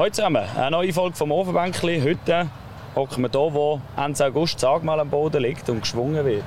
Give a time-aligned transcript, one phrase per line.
[0.00, 2.00] Hallo zusammen, eine neue Folge vom Ofenbänkli.
[2.00, 2.48] Heute
[2.96, 6.42] hocken wir hier, wo Ende August Sag mal am Boden liegt und geschwungen wird.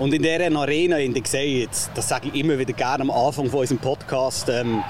[0.00, 3.48] Und in dieser Arena, in der jetzt, das sage ich immer wieder gerne am Anfang
[3.48, 4.82] von unserem Podcast, ähm,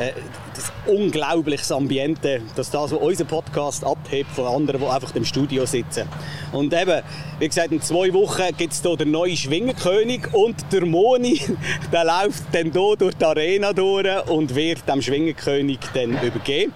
[0.00, 0.10] äh,
[0.56, 5.66] das unglaubliches Ambiente, dass das, was unser Podcast abhebt von anderen, die einfach im Studio
[5.66, 6.08] sitzen.
[6.52, 7.02] Und eben,
[7.38, 11.40] wie gesagt, in zwei Wochen gibt es hier den neuen Schwingenkönig und der Moni,
[11.92, 16.72] der läuft dann hier durch die Arena durch und wird dem Schwingenkönig dann übergeben.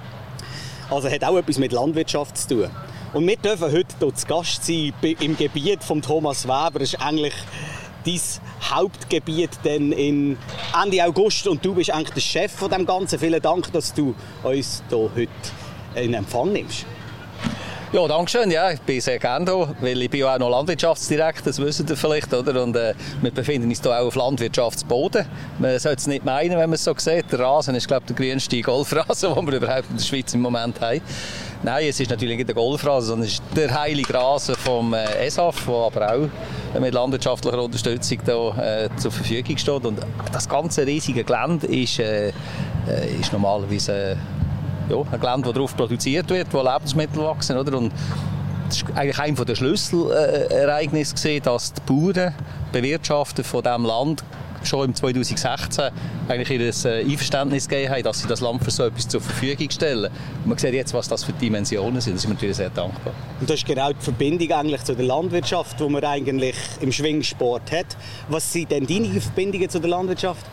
[0.91, 2.71] Also hat auch etwas mit Landwirtschaft zu tun.
[3.13, 6.79] Und wir dürfen heute hier zu Gast sein im Gebiet von Thomas Weber.
[6.79, 7.35] Das ist eigentlich
[8.07, 8.21] dein
[8.71, 10.39] Hauptgebiet denn in
[10.83, 13.19] Ende August und du bist eigentlich der Chef von dem Ganzen.
[13.19, 15.29] Vielen Dank, dass du uns hier heute
[15.97, 16.87] in Empfang nimmst.
[17.93, 18.51] Ja, danke schön.
[18.51, 21.87] Ja, ich bin sehr gerne hier, weil ich bin ja auch noch Landwirtschaftsdirektor, das wissen
[21.89, 22.63] ihr vielleicht, oder?
[22.63, 25.25] Und äh, wir befinden uns hier auch auf Landwirtschaftsboden.
[25.61, 27.31] Man sollte es nicht meinen, wenn man es so sieht.
[27.31, 30.41] Der Rasen ist, glaube ich, der grünste Golfrasen, den wir überhaupt in der Schweiz im
[30.41, 31.01] Moment haben.
[31.67, 35.27] Nein, es ist natürlich nicht der Golfrasen, sondern es ist der heilige Rasen vom äh,
[35.27, 39.85] ESAF, der aber auch mit landwirtschaftlicher Unterstützung da, äh, zur Verfügung steht.
[39.85, 39.99] Und
[40.33, 42.33] das ganze riesige Gelände ist, äh, äh
[43.21, 44.17] ist normalerweise äh,
[44.91, 47.59] ja, ein Gelände, wo darauf produziert wird, wo Lebensmittel wachsen.
[47.59, 47.77] Oder?
[47.77, 47.93] Und
[48.69, 52.33] das ist eigentlich einer der Schlüsselereignisse, dass die Bauern,
[52.71, 54.23] Bewirtschafter von diesem Land
[54.67, 55.91] schon im 2016
[56.29, 59.71] eigentlich ihr äh, Einverständnis gegeben haben, dass sie das Land für so etwas zur Verfügung
[59.71, 60.11] stellen.
[60.45, 62.17] Und man sieht jetzt, was das für Dimensionen sind.
[62.17, 63.15] Da sind wir natürlich sehr dankbar.
[63.41, 67.71] Und das ist genau die Verbindung eigentlich zu der Landwirtschaft, die man eigentlich im Schwingsport
[67.73, 67.97] hat.
[68.29, 70.47] Was sind denn deine Verbindungen zu der Landwirtschaft?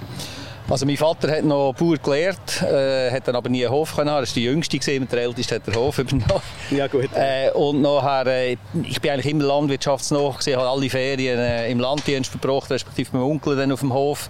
[0.69, 4.09] Also mein Vater hat noch Bauer gelernt, äh, hat dann aber nie einen Hof können
[4.09, 4.23] haben.
[4.23, 6.41] Er war der Jüngste, gewesen, der Älteste hat den Hof übernommen.
[6.71, 7.09] Ja gut.
[7.13, 11.79] Äh, und nachher, äh, ich bin eigentlich immer landwirtschaftsnah gewesen, habe alle Ferien äh, im
[11.79, 14.29] Landdienst verbracht, respektive mit meinem Onkel dann auf dem Hof.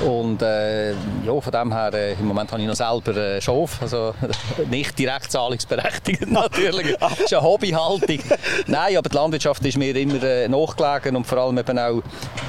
[0.00, 3.82] Und äh, ja, von dem her, äh, im Moment habe ich noch selber äh, Schof,
[3.82, 4.14] also
[4.70, 8.18] nicht direkt zahlungsberechtigt natürlich, das ist eine Hobbyhaltung.
[8.66, 12.02] Nein, aber die Landwirtschaft ist mir immer äh, nachgelegen und vor allem eben auch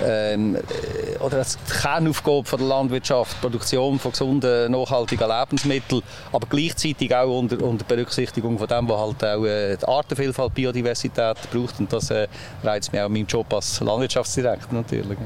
[0.06, 6.02] ähm, äh, oder das Kernaufgabe von der Landwirtschaft, die Produktion von gesunden, nachhaltigen Lebensmitteln,
[6.32, 11.38] aber gleichzeitig auch unter, unter Berücksichtigung von dem, was halt auch äh, die Artenvielfalt, Biodiversität
[11.52, 12.28] braucht und das äh,
[12.64, 15.18] reizt mich auch in meinem Job als Landwirtschaftsdirektor natürlich.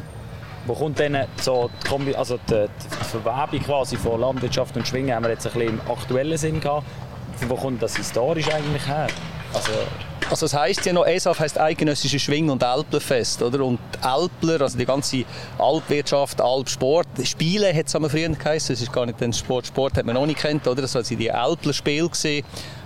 [0.66, 5.16] Wo kommt denn so die, Kombi also die, die Verwebung quasi von Landwirtschaft und Schwingen,
[5.16, 6.86] haben wir jetzt ein bisschen im aktuellen Sinn gehabt.
[7.48, 9.08] Wo kommt das historisch eigentlich her?
[9.54, 9.72] Also,
[10.30, 13.64] also es heisst ja noch, ESAF heisst Eidgenössische Schwing- und Alplerfest, oder?
[13.64, 15.24] Und Alpler, also die ganze
[15.60, 20.06] Alpwirtschaft, Alpsport, Spiele hat es früher geheißen, das ist gar nicht den Sport, Sport hat
[20.06, 20.82] man noch nicht kennt, oder?
[20.82, 22.10] Das waren die Alpler-Spiele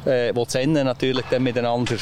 [0.05, 1.95] äh, wo die Sennen natürlich dann miteinander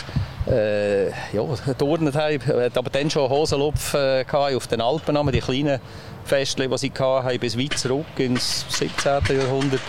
[0.49, 2.71] äh, ja, geturnt haben.
[2.75, 5.79] Aber dann schon Hosenlupf äh, auf den Alpen, die kleinen
[6.23, 9.37] Festchen, die sie hatten, bis weit zurück ins 17.
[9.37, 9.81] Jahrhundert.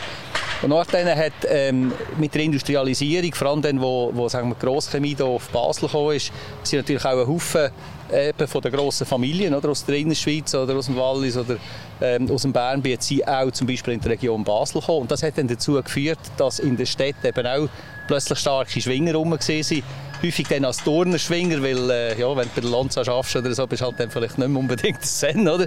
[0.61, 4.67] Und nachdem hat ähm, mit der Industrialisierung, vor allem dann, wo, wo sagen wir, die
[4.67, 6.33] Grosschemie hier auf Basel gekommen ist,
[6.65, 7.71] sind natürlich auch ein Haufen
[8.13, 11.57] eben von den grossen Familien oder, aus der Innerschweiz oder aus dem Wallis oder
[12.01, 15.03] ähm, aus dem Bernbiet sind auch zum Beispiel in die Region Basel gekommen.
[15.03, 17.69] Und das hat dann dazu geführt, dass in den Städten eben auch
[18.07, 19.83] plötzlich starke Schwinger rum waren.
[20.23, 23.67] Häufig dann als Turnerschwinger, weil äh, ja, wenn du bei der Lanza schaffst oder so,
[23.67, 25.67] bist du halt dann vielleicht nicht mehr unbedingt Zen, oder?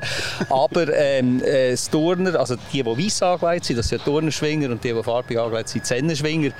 [0.49, 4.83] Aber ähm, äh, das Turner, also die, die weiss angelegt sind, das sind Turnerschwinger und
[4.83, 6.51] die, die farbig angelegt sind, Zennerschwinger,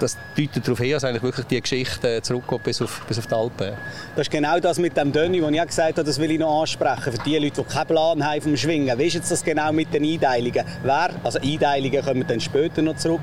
[0.00, 3.26] das deutet darauf hin, dass eigentlich wirklich die Geschichte äh, zurückgeht bis auf, bis auf
[3.26, 3.72] die Alpen.
[4.16, 6.38] Das ist genau das mit dem Dönny, das ich auch gesagt habe, das will ich
[6.38, 7.12] noch ansprechen.
[7.12, 8.98] Für die Leute, die keinen Plan haben vom Schwingen.
[8.98, 10.64] Wie ist jetzt das genau mit den Einteilungen?
[10.82, 13.20] Wer, also Einteilungen kommen dann später noch zurück,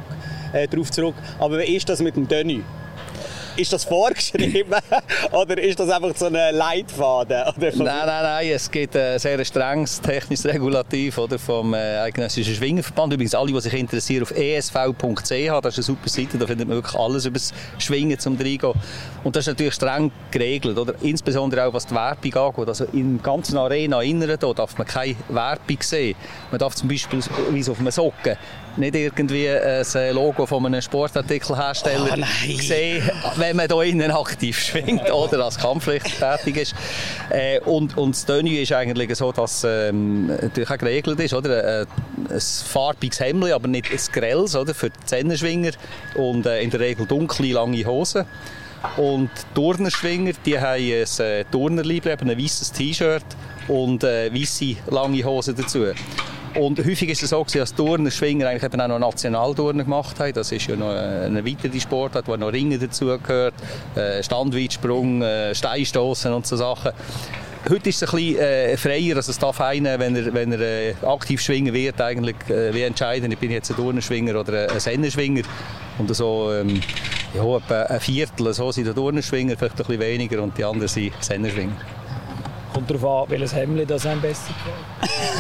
[0.54, 1.16] äh, darauf zurück.
[1.40, 2.64] Aber wie ist das mit dem Dönny?
[3.58, 4.76] Ist das vorgeschrieben
[5.32, 7.42] oder ist das einfach so ein Leitfaden?
[7.58, 8.50] Oder nein, nein, nein.
[8.50, 13.14] Es gibt ein sehr strenges technisches Regulativ oder, vom äh, Eidgenössischen Schwingenverband.
[13.14, 14.92] Übrigens, alle, die sich interessieren, auf esv.ch,
[15.24, 18.74] das ist eine super Seite, da findet man wirklich alles über das Schwingen zum Reingehen.
[19.24, 20.94] Und das ist natürlich streng geregelt, oder?
[21.02, 22.68] insbesondere auch was die Werbung angeht.
[22.68, 26.16] Also im ganzen Arena innen darf man keine Werbung sehen.
[26.52, 28.38] Man darf zum Beispiel auf einem Socken
[28.78, 35.12] nicht irgendwie ein Logo von einem Sportartikelhersteller oh, sehen, wenn man hier innen aktiv schwingt
[35.12, 36.76] oder als Kampflicht tätig ist.
[37.30, 41.82] Äh, und, und das Tenue ist eigentlich so, dass ähm, natürlich auch geregelt ist, oder?
[41.82, 41.86] Äh,
[42.30, 44.74] ein farbiges Hemd, aber nicht ein grelles, oder?
[44.74, 45.72] Für die Zehnerschwinger
[46.16, 48.26] und äh, in der Regel dunkle, lange Hosen.
[48.96, 53.26] Und die Turnerschwinger, die haben ein äh, Turnerliebling, ein weißes T-Shirt
[53.68, 55.88] und äh, weiße lange Hosen dazu.
[56.58, 60.34] Und häufig ist es so, dass Turner, Schwinger eigentlich eben auch noch Nationalturner gemacht haben.
[60.34, 63.54] Das ist ja noch eine weitere Sportart, wo noch Ringen dazugehört,
[63.96, 66.94] äh, Standweitsprung, äh, Steinstoßen und so Sachen.
[67.70, 70.60] heute ist es ein bisschen äh, freier, also es darf einer, wenn er, wenn er
[70.60, 74.80] äh, aktiv schwingen wird, eigentlich äh, wie entscheiden, ich bin jetzt ein Turnenschwinger oder ein
[74.80, 75.44] Sennenschwinger.
[76.00, 76.82] Und so ähm,
[77.36, 81.97] ja, ein Viertel so sind Turnenschwinger, vielleicht ein bisschen weniger und die anderen sind Sennenschwinger.
[82.78, 84.54] Kommt darauf an, welches Hemd das einem besser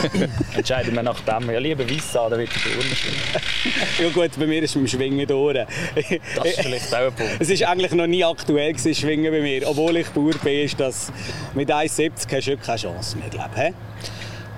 [0.09, 0.31] gefällt.
[0.55, 1.51] Entscheiden wir nach dem.
[1.51, 3.21] Ja, lieber weiss an, dann wird Urne schwingen.
[3.99, 5.55] ja gut, bei mir ist es dem Schwingen durch.
[5.93, 7.35] Das ist vielleicht auch ein Punkt.
[7.37, 9.69] Es ist eigentlich noch nie aktuell gewesen, Schwingen bei mir.
[9.69, 11.11] Obwohl ich Bauer bin, ist das
[11.53, 13.73] mit 1,70 hast du keine Chance mehr, glaube ich.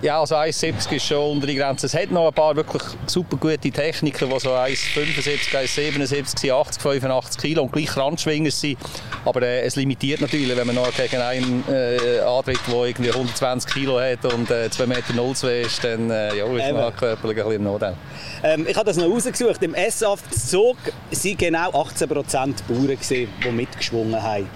[0.02, 1.88] Ja, also 1,70 ist schon unter die Grenze.
[1.88, 7.42] Es hat noch ein paar wirklich super gute Techniker, die so 1,75, 1,77, 80, 85
[7.42, 8.78] Kilo und gleich Randschwinger sind.
[9.26, 13.74] Aber äh, es limitiert natürlich, wenn man noch gegen einen äh, antritt, der irgendwie 120
[13.74, 17.64] Kilo hat und äh, 2,02 Meter ist, dann äh, ja, ist man körperlich ein bisschen
[17.64, 17.96] Notfall.
[18.42, 19.62] Ähm, ich habe das noch rausgesucht.
[19.64, 20.78] Im S-Zug
[21.12, 24.50] waren genau 18 Prozent Bauern, gewesen, die mitgeschwungen haben.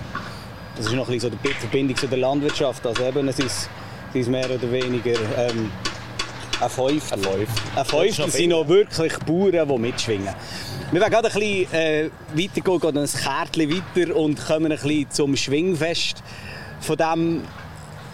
[0.78, 2.88] Das ist noch ein bisschen so die Verbindung zu der Landwirtschaft.
[2.88, 3.69] Also eben, es ist
[4.13, 5.71] die ist mehr oder weniger ähm,
[6.62, 7.48] ein Fünftel.
[7.75, 10.33] Ein Fünftel sind noch wirklich Bauern, die mitschwingen.
[10.92, 15.10] Wir werden gerade ein bisschen äh, weitergehen, gehen ein Kärtchen weiter und kommen ein bisschen
[15.10, 16.21] zum Schwingfest
[16.81, 17.42] von diesem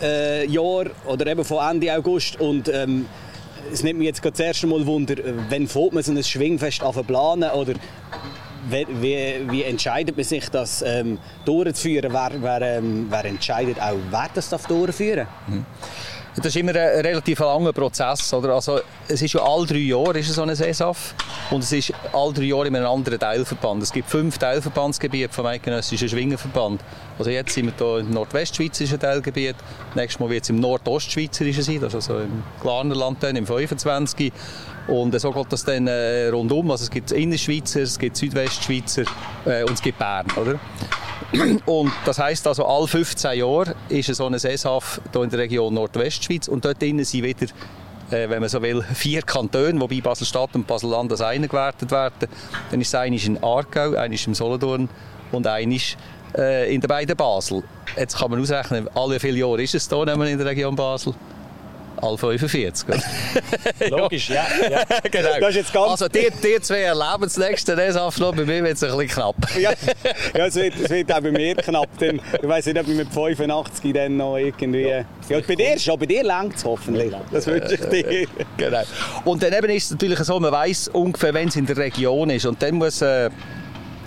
[0.02, 2.40] äh, Jahr oder eben von Ende August.
[2.40, 3.06] Und, ähm,
[3.72, 5.16] es nimmt mich jetzt gerade das erste Mal Wunder,
[5.50, 7.74] wann fängt man so ein Schwingfest an planen oder
[8.72, 12.12] wie, wie, entscheidet man sich, das ähm, durchzuführen?
[12.12, 15.48] Wer, wer, ähm, wer, entscheidet auch, wer das durchführen darf?
[15.48, 15.66] Mhm.
[16.36, 18.34] Das ist immer ein relativ langer Prozess.
[18.34, 18.54] Oder?
[18.54, 21.16] Also, es ist ja alle drei Jahre ist so eine SESAF
[21.50, 23.82] und es ist alle drei Jahre in einem anderen Teilverband.
[23.82, 26.82] Es gibt fünf Teilverbandsgebiete vom Eidgenössischen Schwingenverband.
[27.18, 29.56] Also jetzt sind wir hier im nordwestschweizerischen Teilgebiet,
[29.96, 34.32] nächstes Mal wird es im nordostschweizerischen sein, das ist also im Glarnerland dann, im 25.
[34.88, 36.72] Und so geht das dann äh, rundum.
[36.72, 39.04] Also es gibt Innerschweizer, es gibt Südwestschweizer
[39.46, 40.26] äh, und es gibt Bern.
[40.36, 40.60] Oder?
[41.66, 45.74] Und das heisst also, alle 15 Jahre ist so eine Sesshaft hier in der Region
[45.74, 47.48] Nordwestschweiz und dort drinnen sind wieder
[48.12, 52.28] äh, wenn man so will, vier Kantone, wobei Basel-Stadt und Basel-Land als eine gewertet werden.
[52.72, 54.90] Dann ist es eines in Aargau, eines im Solothurn
[55.32, 55.96] und eines
[56.36, 57.64] äh, in der beiden Basel.
[57.96, 61.14] Jetzt kann man ausrechnen, alle vier Jahre ist es hier in der Region Basel
[62.02, 62.88] alle 45.
[63.90, 64.46] Logisch, ja.
[64.70, 64.84] ja.
[65.12, 65.40] genau.
[65.40, 68.76] Das ist jetzt ganz also die, die zwei erleben das nächste Rennabschluss, bei mir wird
[68.76, 69.36] es ein bisschen knapp.
[69.60, 69.72] ja,
[70.36, 71.98] ja es, wird, es wird auch bei mir knapp.
[72.00, 74.82] Denn, ich weiß nicht, ob ich mit 85 dann noch irgendwie...
[74.82, 77.14] Ja, ja bei dir schon, bei dir längt es hoffentlich.
[77.32, 78.28] Das wünsche ich dir.
[78.58, 78.84] genau.
[79.26, 82.30] Und dann eben ist es natürlich so, man weiß ungefähr, wenn es in der Region
[82.30, 82.46] ist.
[82.46, 83.02] Und dann muss...
[83.02, 83.30] Äh,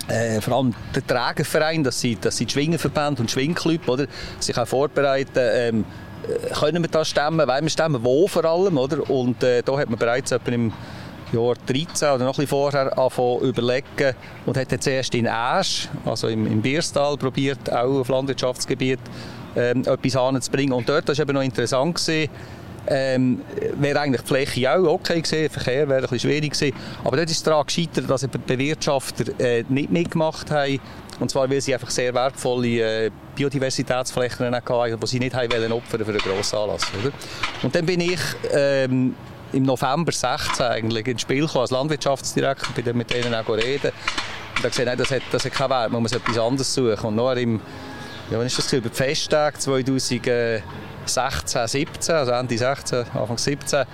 [0.07, 4.07] äh, vor allem der Trägerverein, das sind, das sind Schwingenverbände und Schwingclub, oder,
[4.39, 6.12] sich auch vorbereiten, ähm, äh,
[6.59, 9.09] können wir das stemmen, wollen wir stemmen, wo vor allem, oder?
[9.09, 10.71] Und äh, da hat man bereits etwa im
[11.31, 14.15] Jahr 13 oder noch ein bisschen vorher angefangen überlegen
[14.45, 18.99] und hat jetzt erst in Asch, also im, im Bierstal, probiert, auch auf Landwirtschaftsgebiet
[19.55, 20.73] ähm, etwas anzubringen.
[20.73, 22.29] Und dort war eben noch interessant gewesen,
[22.87, 23.41] ähm,
[23.75, 26.75] wäre eigentlich die Fläche auch okay gewesen, Verkehr wäre ein schwierig gewesen.
[27.03, 30.79] Aber dort ist daran gescheitert, dass die Bewirtschafter äh, nicht mitgemacht haben.
[31.19, 36.03] Und zwar, weil sie einfach sehr wertvolle äh, Biodiversitätsflächen hatten, die sie nicht haben opfern
[36.03, 36.85] für einen grossen Anlass.
[37.01, 37.13] Oder?
[37.61, 38.19] Und dann bin ich
[38.51, 39.15] ähm,
[39.53, 43.91] im November 16 eigentlich ins Spiel gekommen als Landwirtschaftsdirektor, bin dann mit denen auch reden.
[44.55, 47.05] Und da gesagt, nein, das hat, das hat keinen Wert, man muss etwas anderes suchen.
[47.05, 47.61] Und noch im,
[48.31, 50.63] ja, wann ist das über die Festtage 2000
[51.05, 53.85] 16, 17, also Ende 16, Anfang 17,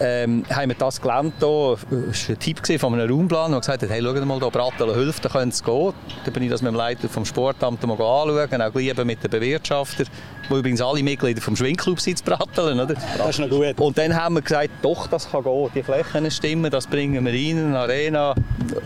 [0.00, 1.76] ähm, haben wir das gelernt hier.
[1.90, 4.94] Das war ein Tipp von einem Raumplan, der gesagt hat, hey, schau mal, hier Bratteln
[4.94, 5.92] hilft, da könnte es gehen.
[6.24, 9.30] Dann bin ich das mit dem Leiter vom Sportamt mal anschauen, auch gleich mit den
[9.30, 10.06] Bewirtschaftern,
[10.48, 12.94] die übrigens alle Mitglieder vom Schwingclub sind, Bratteln, oder?
[12.94, 13.78] Das ist noch gut.
[13.78, 17.32] Und dann haben wir gesagt, doch, das kann gehen, die Flächen stimmen, das bringen wir
[17.32, 18.34] rein, eine Arena.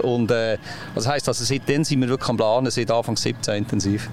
[0.03, 0.59] Und äh,
[0.95, 4.09] das heisst, also seitdem sind wir wirklich am Planen, seit Anfang 17 intensiv.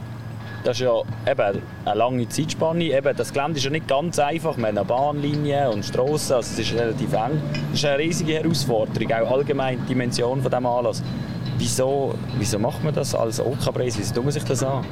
[0.68, 1.00] Das ist ja
[1.32, 2.84] eben eine lange Zeitspanne.
[2.84, 4.58] Eben, das Gelände ist ja nicht ganz einfach.
[4.58, 7.42] Wir haben eine Bahnlinie und Strassen, also es ist relativ eng.
[7.72, 11.04] Das ist eine riesige Herausforderung, auch allgemein die Dimension dieses Anlasses.
[11.58, 13.98] Wieso, wieso macht man das als OK-Preis?
[13.98, 14.86] Wieso tut man sich das an?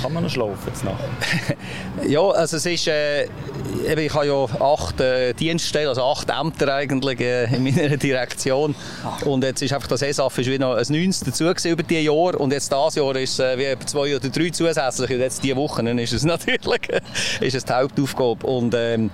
[0.00, 0.84] Kann man noch schlafen jetzt
[2.08, 7.20] ja, also es ist, äh, ich habe ja acht äh, Dienststellen, also acht Ämter eigentlich
[7.20, 8.74] äh, in meiner Direktion.
[9.04, 9.22] Ach.
[9.22, 12.40] Und jetzt ist einfach das ESAF ist wie noch ein 90 dazu über die Jahr
[12.40, 15.14] und jetzt dieses Jahr ist es äh, wie zwei oder drei zusätzliche.
[15.14, 16.88] Jetzt diese Wochen ist es natürlich
[17.40, 18.46] ist es die Hauptaufgabe.
[18.46, 19.10] Und, ähm,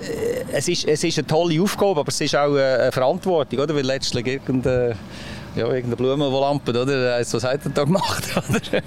[0.00, 3.74] äh, es ist, es ist eine tolle Aufgabe, aber es ist auch eine Verantwortung, oder?
[3.74, 4.96] Weil letztlich irgendeine
[5.56, 7.18] ja, irgendeine Blumenlampe, oder?
[7.18, 8.82] Was hat er da gemacht, oder?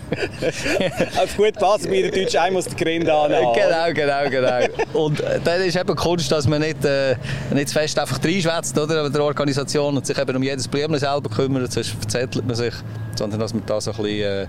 [1.22, 3.54] Auf gut passen bei der Deutschen ein muss der Grind anhaben.
[3.54, 4.84] Genau, genau, genau.
[4.94, 7.16] Und äh, dann ist eben Kunst, dass man nicht, äh,
[7.54, 9.02] nicht zu fest einfach reinschwätzt, oder?
[9.02, 12.74] Aber der Organisation und sich eben um jedes Blumen selber kümmert, sonst verzettelt man sich,
[13.16, 14.48] sondern dass man da so ein bisschen, äh,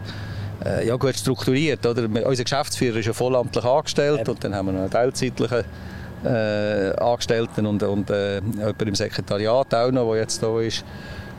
[0.65, 1.85] äh, ja, gut strukturiert.
[1.85, 2.05] Oder?
[2.27, 4.31] Unser Geschäftsführer ist ja vollamtlich angestellt Eben.
[4.31, 5.65] und dann haben wir noch einen teilzeitlichen
[6.25, 10.85] äh, Angestellten und, und äh, jemand im Sekretariat auch noch, der jetzt da ist.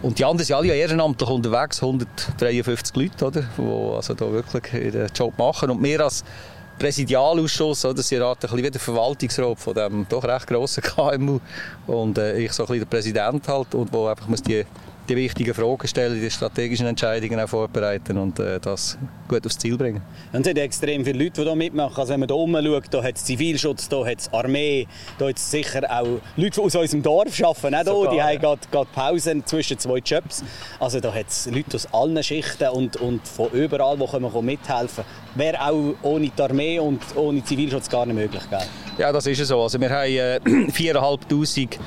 [0.02, 5.08] Und die anderen sind alle ehrenamtlich unterwegs, 153 Leute, oder, die also da wirklich ihren
[5.16, 5.70] Job machen.
[5.70, 6.24] Und wir als
[6.78, 11.40] Präsidialausschuss, oder, sie raten ein bisschen wie der Verwaltungsrat von diesem doch recht grossen KMU.
[11.88, 14.66] Und äh, ich so ein bisschen der Präsident halt, und wo einfach muss die
[15.08, 18.98] die wichtigen Fragen stellen, die strategischen Entscheidungen auch vorbereiten und äh, das
[19.28, 20.02] gut aufs Ziel bringen.
[20.34, 21.96] Und es sind extrem viele Leute, die hier mitmachen.
[21.98, 25.28] Also wenn man hier oben schaut, da hat es Zivilschutz, da hat es Armee, da
[25.28, 27.76] hat es sicher auch Leute, die aus unserem Dorf arbeiten.
[27.88, 30.44] Auch hier, die haben gerade, gerade Pausen zwischen zwei Jobs.
[30.80, 35.04] Also da hat es Leute aus allen Schichten und, und von überall, die können mithelfen
[35.36, 38.44] Wäre auch ohne die Armee und ohne Zivilschutz gar nicht möglich.
[38.50, 38.60] Gell?
[38.98, 39.62] Ja, das ist so.
[39.62, 41.78] Also wir haben äh, 4'500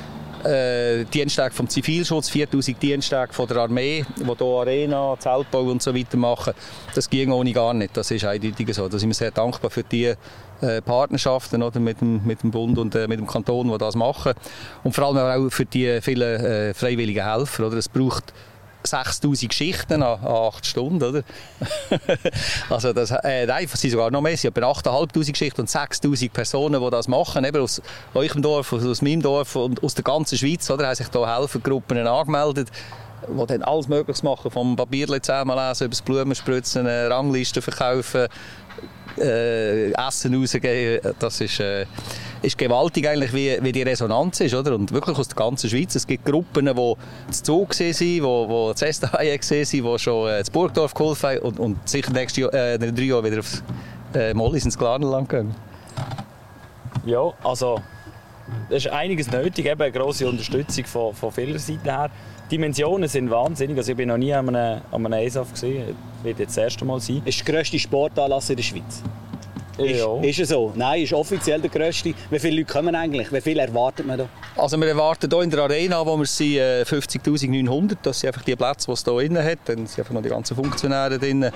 [0.45, 5.93] äh, Dienstag vom Zivilschutz, 4000 Dienstag von der Armee, die hier Arena, Zeltbau und so
[5.93, 6.53] weiter machen.
[6.95, 7.95] Das ging ohne gar nicht.
[7.95, 8.87] Das ist eindeutig so.
[8.87, 10.13] Da sind wir sehr dankbar für die
[10.61, 13.95] äh, Partnerschaften oder, mit, dem, mit dem Bund und äh, mit dem Kanton, die das
[13.95, 14.33] machen.
[14.83, 17.67] Und vor allem auch für die vielen äh, freiwilligen Helfer.
[17.67, 17.77] Oder?
[17.77, 18.33] Es braucht
[18.83, 21.23] 6000 Geschichten an, 8 Stunden, oder?
[22.69, 26.31] also das, äh, nein, es sind sogar noch mehr, sind etwa 8500 Geschichten und 6000
[26.31, 27.81] Personen, die das machen, eben aus
[28.13, 30.87] eurem Dorf, aus meinem Dorf und aus der ganzen Schweiz, oder?
[30.87, 32.69] Haben sich da Helfergruppen angemeldet
[33.27, 38.27] die dann alles Mögliche machen, vom Papierchen zusammenlesen, über das Blumenspritzen, Ranglisten verkaufen,
[39.17, 41.85] äh, Essen rausgeben, das ist, äh,
[42.41, 44.75] ist gewaltig eigentlich, wie, wie die Resonanz ist, oder?
[44.75, 45.95] Und wirklich aus der ganzen Schweiz.
[45.95, 46.73] Es gibt Gruppen, die
[47.31, 51.39] zu Zug waren, die, die zu Esthaie waren, die schon äh, zu Burgdorf geholfen haben
[51.39, 53.63] und, und sicher nächstes Jahr, äh, in drei Jahren wieder aufs
[54.13, 55.53] äh, Mollis ins Glarnerland gehen.
[57.05, 57.81] Ja, also
[58.69, 62.09] es ist einiges nötig, eben eine grosse Unterstützung von, von vieler Seiten her.
[62.45, 63.77] Die Dimensionen sind wahnsinnig.
[63.77, 65.95] Also ich bin noch nie an einem, an einem ESAF gesehen.
[66.23, 67.21] Wird jetzt das erste Mal sein.
[67.25, 69.03] Ist der grösste Sportanlass in der Schweiz?
[69.79, 70.21] Ist, ja.
[70.21, 70.71] ist es so?
[70.75, 72.13] Nein, ist offiziell der grösste.
[72.29, 73.31] Wie viele Leute kommen eigentlich?
[73.31, 74.29] Wie viele erwartet man da?
[74.55, 77.91] Also wir erwarten hier in der Arena, wo wir sind, 50'900.
[77.91, 79.59] Äh, das sind einfach die Plätze, die es hier drin hat.
[79.65, 81.49] Dann sind einfach noch die ganzen Funktionäre drin.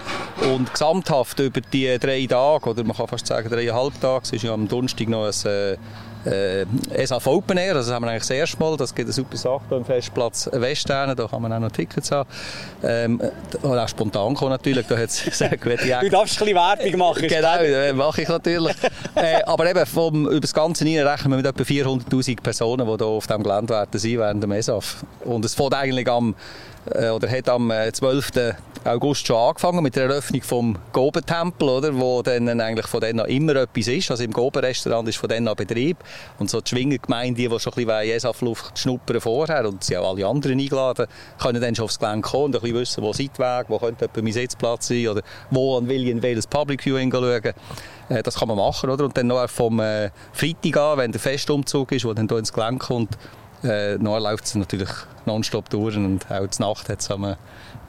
[0.53, 4.43] Und gesamthaft über die drei Tage, oder man kann fast sagen dreieinhalb Tage, es ist
[4.43, 5.77] ja am Donnerstag noch ein
[6.25, 9.07] äh, äh, ESAF Open Air, also das haben wir eigentlich das erste Mal, das gibt
[9.07, 12.29] eine super Sache hier im Festplatz Western, da kann man auch noch Tickets haben.
[12.83, 13.21] Ähm,
[13.63, 17.27] auch spontan kommen natürlich, da hat es sehr gute Du darfst ein bisschen Werbung machen.
[17.27, 18.75] genau, äh, mache ich natürlich.
[19.15, 22.97] äh, aber eben, vom, über das Ganze hinein rechnen wir mit etwa 400'000 Personen, die
[22.97, 25.05] hier auf diesem Gelände werden sein während dem ESAF.
[25.25, 26.35] Und es fängt eigentlich am
[26.93, 28.31] äh, oder hat am 12.
[28.85, 33.55] August schon angefangen mit der Eröffnung vom Goben-Tempel, oder, wo dann eigentlich von dann immer
[33.55, 34.11] etwas ist.
[34.11, 35.97] Also im Goben-Restaurant ist von dann an Betrieb.
[36.37, 40.27] Und so die Schwingergemeinde, die schon ein bisschen Jesafluft schnuppern vorher und sie auch alle
[40.27, 41.07] anderen eingeladen,
[41.41, 44.33] können dann schon aufs Gelände kommen und ein bisschen wissen, wo Seitweg, wo könnte mein
[44.33, 47.53] Sitzplatz sein oder wo an William welches Public Viewing schauen.
[48.09, 49.05] Äh, das kann man machen, oder?
[49.05, 52.51] Und dann noch vom äh, Freitag an, wenn der Festumzug ist, wo dann hier ins
[52.51, 53.17] Gelände kommt,
[53.63, 54.89] äh, nachher läuft es natürlich
[55.25, 57.09] nonstop durch und auch zur Nacht hat es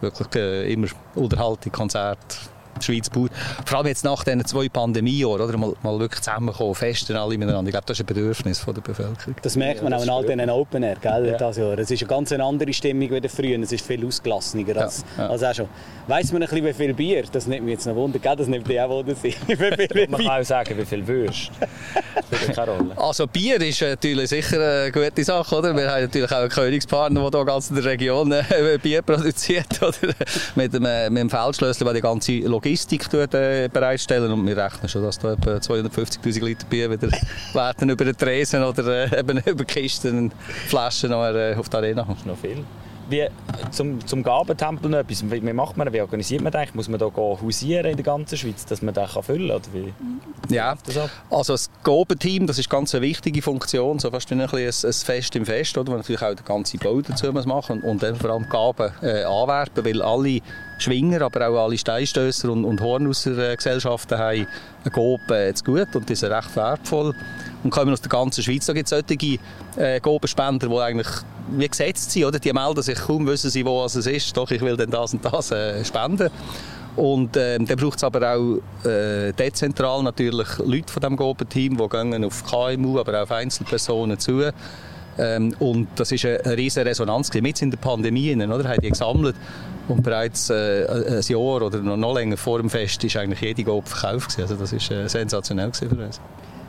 [0.01, 2.37] wirklich äh, immer Unterhaltung, Konzerte,
[2.83, 3.31] Schweiz baut.
[3.65, 5.57] Vor allem jetzt nach diesen zwei Pandemiejahren, oder?
[5.57, 7.69] Mal, mal wirklich zusammenkommen, festen alle miteinander.
[7.69, 9.37] Ich glaube, das ist ein Bedürfnis von der Bevölkerung.
[9.43, 11.37] Das merkt man ja, auch in all diesen Open Air, gell, ja.
[11.37, 11.79] das Jahr.
[11.79, 13.59] Es ist eine ganz andere Stimmung wie früher.
[13.61, 15.31] Es ist viel ausgelassener als, ja, ja.
[15.31, 15.69] als auch schon.
[16.07, 17.25] Weiss man ein bisschen, wie viel Bier?
[17.33, 18.37] Das nimmt mich jetzt noch Wunder, gell?
[18.37, 19.35] Das nimmt dich auch Wunder sein.
[20.11, 21.51] man kann auch sagen, wie viel Würst.
[22.33, 22.99] Spielt keine Rolle.
[22.99, 25.75] Also Bier ist natürlich sicher eine gute Sache, oder?
[25.75, 29.67] Wir haben natürlich auch einen Königspartner, der hier ganz in der Region äh, Bier produziert,
[29.83, 30.15] oder?
[30.55, 32.33] mit dem, äh, mit dem Feldschlössler, der die ganze
[32.65, 37.09] Logistik äh, bereitstellen und wir rechnen schon, dass da etwa 250'000 Liter Bier wieder
[37.53, 40.33] werden über den Tresen oder äh, eben über Kisten und
[40.69, 42.05] Flaschen äh, auf die Arena.
[42.09, 42.65] Das ist noch viel.
[43.09, 43.29] Wie,
[43.71, 45.25] zum, zum Gabentempel noch etwas.
[45.31, 46.75] Wie macht man Wie organisiert man das?
[46.75, 49.57] Muss man da hausieren in der ganzen Schweiz, dass man das füllen kann?
[49.57, 49.93] Oder wie?
[50.55, 50.77] Ja,
[51.31, 54.73] also das Gabenteam, das ist ganz eine wichtige Funktion, so fast wie ein, ein, ein
[54.93, 58.03] Fest im Fest, oder, wo natürlich auch der ganze Bau dazu muss machen und, und
[58.03, 60.41] dann vor allem Gaben äh, anwerben, weil alle
[60.79, 64.47] Schwinger, aber auch alle Steinstößer und, und Hornusser-Gesellschaften haben
[64.85, 67.15] einen Gob äh, zu gut und die sind recht wertvoll
[67.63, 68.67] und kommen aus der ganzen Schweiz.
[68.67, 69.39] Da gibt es solche
[69.77, 71.09] äh, Gobenspender, die eigentlich
[71.59, 72.25] wie gesetzt sind.
[72.25, 72.39] Oder?
[72.39, 74.37] Die melden sich, kaum wissen sie, wo es ist.
[74.37, 76.31] Doch, ich will dann das und das äh, spenden.
[76.97, 81.89] Und äh, dann braucht es aber auch äh, dezentral natürlich Leute von diesem Goben-Team, die
[81.89, 84.45] gehen auf KMU, aber auch auf Einzelpersonen zu.
[85.19, 87.33] Ähm, und das ist eine, riesige Resonanz.
[87.35, 88.69] Mit in der Pandemie, oder?
[88.69, 89.37] Haben die gesammelt.
[89.89, 93.87] Und bereits äh, ein Jahr oder noch, länger vor dem Fest ist eigentlich jede Gob
[93.87, 94.39] verkauft.
[94.39, 96.21] Also das war äh, sensationell für uns.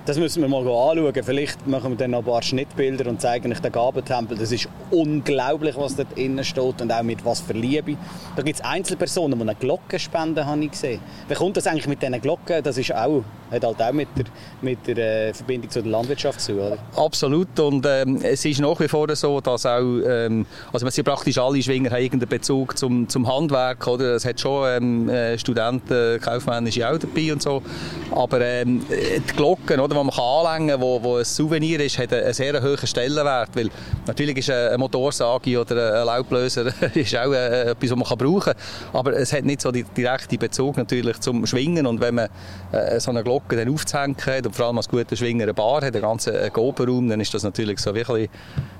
[0.05, 1.23] Das müssen wir mal anschauen.
[1.23, 4.37] Vielleicht machen wir dann noch ein paar Schnittbilder und zeigen euch den Gabentempel.
[4.37, 7.97] Das ist unglaublich, was dort innen steht und auch mit was für Liebe.
[8.35, 10.99] Da gibt es Einzelpersonen, die eine Glocke spenden, habe ich gesehen.
[11.27, 12.61] Wie kommt das eigentlich mit diesen Glocken?
[12.61, 14.25] Das ist auch, hat halt auch mit der,
[14.61, 16.77] mit der äh, Verbindung zur Landwirtschaft zu, oder?
[16.95, 17.59] Absolut.
[17.59, 21.39] Und ähm, es ist nach wie vor so, dass auch, ähm, also man sieht praktisch
[21.39, 24.13] alle Schwinger haben irgendeinen Bezug zum, zum Handwerk, oder?
[24.13, 27.63] Es hat schon ähm, äh, Studenten, kaufmännische auch dabei und so.
[28.11, 29.94] Aber ähm, die Glocken, oder?
[29.95, 33.49] Die man anlängen kann, wo, wo ein Souvenir ist, hat einen sehr hohen Stellenwert.
[33.53, 33.69] Weil
[34.05, 38.55] natürlich ist eine Motorsage oder ein Laublöser ist auch äh, etwas, was man brauchen kann.
[38.93, 41.85] Aber es hat nicht so den direkten Bezug natürlich zum Schwingen.
[41.85, 42.29] Und wenn man
[42.71, 45.77] äh, so eine Glocke dann aufzuhängen hat und vor allem als guter Schwinger eine Bar
[45.77, 48.29] hat, einen ganzen Gobenraum, dann ist das natürlich so wirklich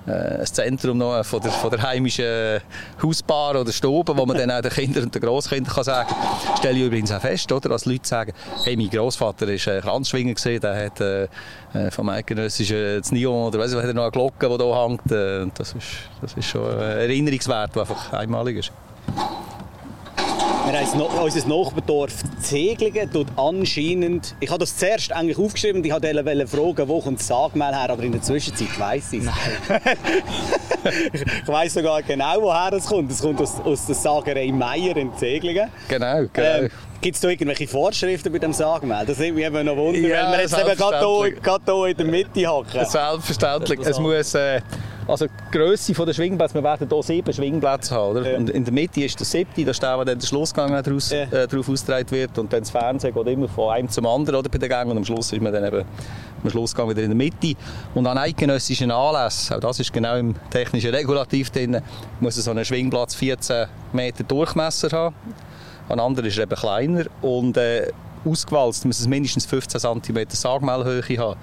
[0.07, 2.61] äh, ein Zentrum noch von der, von der heimischen
[3.01, 6.57] Hausbar oder Stube, wo man dann auch den Kindern und den Grosskindern kann sagen kann.
[6.57, 10.35] Stelle ich übrigens auch fest, oder, dass Leute sagen, hey, mein Großvater war äh, Kranzschwinger,
[10.35, 10.99] der hat
[11.73, 14.83] äh, äh vom eidgenössischen Nion oder weiss ich, hat er noch eine Glocke, die hier
[14.83, 15.11] hängt.
[15.11, 15.87] Äh, das, ist,
[16.21, 18.71] das ist schon ein Erinnerungswert, der einfach einmalig ist.
[20.65, 24.35] Wir haben no unser Nachbardorf Zeglingen tut anscheinend...
[24.39, 27.91] Ich habe das zuerst eigentlich aufgeschrieben und ich wollte fragen, wo kommt das Sagmehl her,
[27.91, 29.29] aber in der Zwischenzeit weiss ich es.
[31.13, 33.11] ich weiss sogar genau, woher es kommt.
[33.11, 35.69] Es kommt aus, aus der Sagerei Meier in Zeglingen.
[35.87, 36.63] Genau, genau.
[36.63, 36.69] Ähm,
[36.99, 39.05] Gibt es da irgendwelche Vorschriften bei dem Sagmehl?
[39.05, 42.05] Das nimmt mich eben noch Wunder, ja, weil wir jetzt eben gerade hier, in der
[42.07, 42.85] Mitte hocken.
[42.85, 43.81] Selbstverständlich.
[43.81, 44.33] Es muss...
[44.33, 44.61] Äh,
[45.07, 48.11] also die Grösse der Schwingplätze, wir werden hier sieben Schwingplätze haben.
[48.11, 48.31] Oder?
[48.31, 48.37] Ja.
[48.37, 51.11] Und in der Mitte ist der siebte, das ist der, wo dann der Schlussgang daraus,
[51.11, 51.23] ja.
[51.23, 52.37] äh, darauf ausgetragen wird.
[52.39, 54.91] Und dann das Fernsehen geht immer von einem zum anderen oder, bei den Gängen.
[54.91, 55.85] Und am Schluss ist man dann eben
[56.43, 57.53] am Schlussgang wieder in der Mitte.
[57.93, 61.81] Und an eidgenössischen Anlässen, auch das ist genau im technischen Regulativ drin,
[62.19, 65.15] muss so ein Schwingplatz 14 Meter Durchmesser haben.
[65.87, 67.05] Ein anderer ist eben kleiner.
[67.21, 67.91] Und äh,
[68.25, 71.39] ausgewalzt muss es mindestens 15 cm Sagmehlhöhe haben.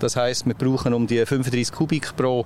[0.00, 2.44] Das heisst, wir brauchen um die 35 Kubik pro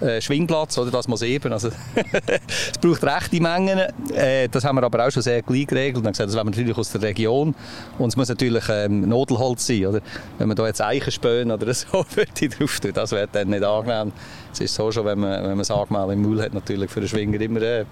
[0.00, 1.52] äh, Schwingplatz, oder, das muss eben.
[1.52, 1.68] Also,
[2.72, 3.78] es braucht rechte Mengen.
[4.14, 6.04] Äh, das haben wir aber auch schon sehr gleich geregelt.
[6.04, 7.54] Und gesagt, das wir natürlich aus der Region.
[7.98, 9.86] Und es muss natürlich ähm, Nodelholz sein.
[9.86, 10.00] Oder?
[10.38, 14.12] Wenn man da jetzt Eichenspäne oder so drauf tut, das wäre dann nicht angenehm.
[14.52, 17.08] Es ist so schon, wenn man, wenn man Sagmal im Maul hat, natürlich für den
[17.08, 17.84] Schwinger immer äh,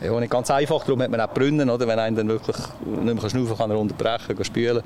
[0.00, 0.84] ja, nicht ganz einfach.
[0.84, 1.86] Darum hat man auch Brunnen, oder?
[1.86, 4.82] wenn einer dann wirklich nicht mehr schnaufen kann, er unterbrechen, spülen.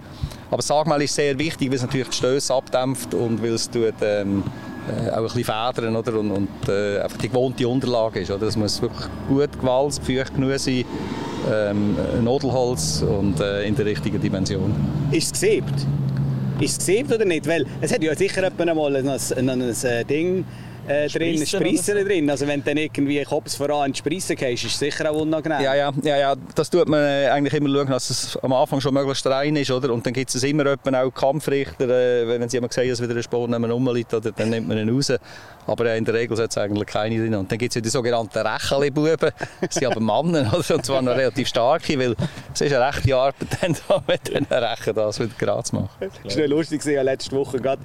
[0.51, 3.95] Aber Sagmal ist sehr wichtig, weil es natürlich die Stöße abdämpft und weil es tut,
[4.03, 4.45] ähm,
[4.89, 6.19] äh, auch ein bisschen federn oder?
[6.19, 8.31] und, und äh, einfach die gewohnte Unterlage ist.
[8.31, 8.47] Oder?
[8.47, 10.85] Es muss wirklich gut gewalzt, feucht genug sein,
[11.53, 14.75] ähm, Nadelholz und äh, in der richtigen Dimension.
[15.11, 15.87] Ist es gesäbt?
[16.61, 17.47] Ist es gesäbt oder nicht?
[17.47, 20.45] Weil es hat ja sicher mal ein, ein, ein, ein Ding
[20.89, 22.31] äh, drin, Spreissen drin.
[22.31, 25.21] Also wenn du dann irgendwie Kopf voran in die Spreisse gehst, ist es sicher auch
[25.21, 25.61] unangenehm.
[25.61, 28.81] Ja, ja, ja, ja, das tut man äh, eigentlich immer schauen, dass es am Anfang
[28.81, 29.93] schon möglichst rein ist, oder?
[29.93, 33.23] Und dann gibt es immer auch Kampfrichter, äh, wenn sie jemand sehen, dass wieder ein
[33.23, 35.13] Sport rumliegt, oder, dann nimmt man ihn raus.
[35.67, 37.35] Aber äh, in der Regel sollte es eigentlich keine drin.
[37.35, 39.31] Und dann gibt es ja die sogenannten Rächeli-Buben.
[39.61, 42.17] Das sind aber Männer, also, und zwar noch relativ starke, weil
[42.55, 46.11] es ist eine rechte Arbeit, dann mit diesen Rechen das wieder gerade zu machen.
[46.25, 47.83] Das war lustig, ich letzte Woche gerade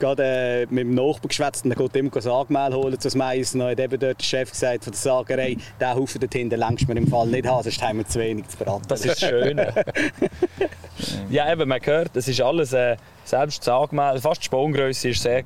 [0.00, 3.52] gerade äh, mit dem Nachbarn geschwätzt und dann geht immer das Angemehl holen zu Mais.
[3.52, 6.88] Dann hat eben dort der Chef gesagt von der Sagerei, diesen Haufen dort hinten längst
[6.88, 8.84] wir im Fall nicht haben, sonst haben wir zu wenig zu braten.
[8.88, 9.60] Das ist schön.
[11.30, 15.22] ja, eben, man hört, es ist alles, äh, selbst das Angemehl, fast die Sprunggröße ist
[15.22, 15.44] sehr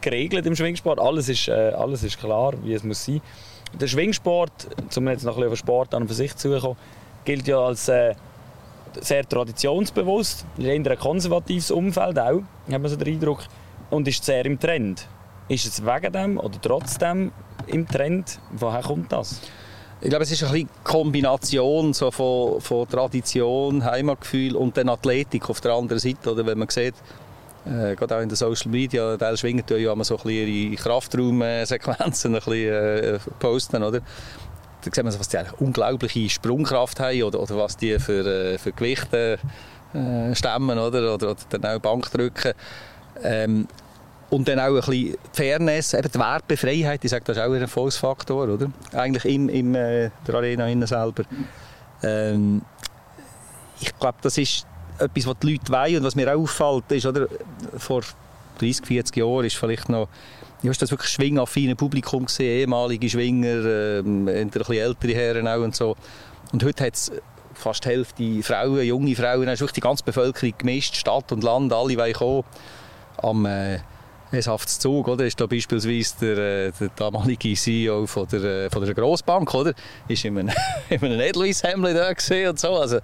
[0.00, 0.98] geregelt im Schwingsport.
[0.98, 3.20] Alles ist, äh, alles ist klar, wie es muss sein.
[3.80, 6.76] Der Schwingsport, um jetzt noch ein bisschen auf Sport an und für sich zu kommen,
[7.24, 8.14] gilt ja als äh,
[9.00, 13.44] sehr traditionsbewusst, in ein konservatives Umfeld auch, hat man so den Eindruck
[13.92, 15.06] und ist sehr im Trend.
[15.48, 17.30] Ist es wegen dem oder trotzdem
[17.66, 18.38] im Trend?
[18.52, 19.40] Woher kommt das?
[20.00, 25.60] Ich glaube, es ist eine Kombination so von, von Tradition, Heimatgefühl und dann Athletik auf
[25.60, 26.32] der anderen Seite.
[26.32, 26.94] Oder wenn man sieht,
[27.66, 32.34] äh, gerade auch in den Social Media, Teil schwingen ja immer so ein ihre Kraftraumsequenzen
[32.34, 34.00] ein bisschen, äh, posten, oder?
[34.00, 38.58] Da sieht man, was die eigentlich unglaubliche Sprungkraft haben oder, oder was die für, äh,
[38.58, 39.38] für Gewichte
[39.92, 42.54] äh, stemmen oder, oder, oder dann auch Bankdrücken.
[43.22, 43.68] Ähm,
[44.32, 47.60] und dann auch ein bisschen Fairness, eben die Werbefreiheit, ich sage, das ist auch ein
[47.60, 48.72] Erfolgsfaktor, oder?
[48.92, 51.24] Eigentlich in, in äh, der Arena innen selber.
[52.02, 52.62] Ähm,
[53.78, 54.66] ich glaube, das ist
[54.98, 57.28] etwas, was die Leute wollen und was mir auch auffällt, ist, oder,
[57.76, 58.00] vor
[58.58, 60.08] 30, 40 Jahren ist vielleicht noch
[60.62, 65.60] ja, ist das wirklich schwingaffine Publikum gesehen, ehemalige Schwinger, äh, ein bisschen ältere Herren auch
[65.60, 65.94] und so.
[66.52, 67.12] Und heute hat es
[67.52, 71.70] fast die Hälfte Frauen, junge Frauen, ist wirklich die ganze Bevölkerung gemischt, Stadt und Land,
[71.70, 72.44] alle wollen kommen.
[73.18, 73.80] Am, äh,
[74.38, 75.24] es haftes Zug, oder?
[75.26, 79.74] Ist da beispielsweise der, äh, der damalige CEO von der, von der Grossbank, oder?
[80.08, 80.54] Ist in einem,
[80.90, 82.76] in einem Edelweiss-Hemd da gesehen und so.
[82.76, 82.98] Also,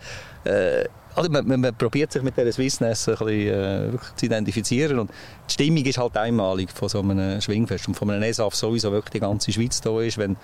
[0.45, 4.99] äh, also man, man, man, probiert sich mit dieser Swissness ein bisschen, äh, zu identifizieren
[5.01, 5.11] und
[5.49, 9.13] die Stimmung ist halt einmalig von so einem Schwingfest und von einem ESAF sowieso wirklich
[9.13, 10.37] die ganze Schweiz da ist, wenn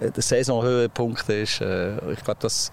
[0.00, 1.60] äh, der Saisonhöhepunkt ist.
[1.60, 2.72] Äh, ich glaube, das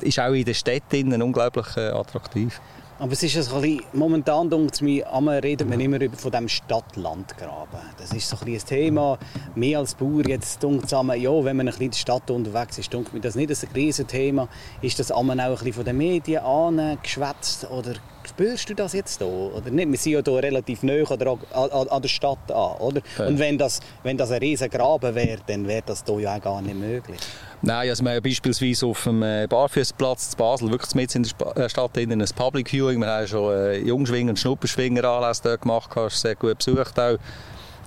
[0.00, 2.60] ist auch in den Städten unglaublich äh, attraktiv.
[3.02, 5.04] Aber es ist ein bisschen, momentan denkt mir,
[5.42, 7.80] redet man immer von dem Stadt-Land-Graben.
[7.98, 9.18] Das ist so ein, ein Thema.
[9.56, 12.78] Mehr als Bauer jetzt denkt zusammen, ja, wenn man ein bisschen in der Stadt unterwegs
[12.78, 14.46] ist, denkt mir das nicht ein riesen Thema.
[14.82, 17.94] Ist das auch ein bisschen von den Medien angeschwätzt oder
[18.28, 19.28] spürst du das jetzt hier?
[19.28, 19.88] Oder nicht?
[19.88, 23.00] Wir sind ja hier relativ nah an, an, an der Stadt an, oder?
[23.18, 23.26] Ja.
[23.26, 26.40] Und wenn das, wenn das ein riesen Graben wäre, dann wäre das hier ja auch
[26.40, 27.18] gar nicht möglich.
[27.64, 31.56] Nein, also wir haben beispielsweise auf dem äh, Barfüßerplatz in Basel wirklich mit in der
[31.56, 32.98] äh, Stadt in ein Public Viewing.
[32.98, 37.18] Wir haben schon äh, Jungschwinger und Schnupperschwinger Anlässe dort gemacht, hast sehr gut besucht auch.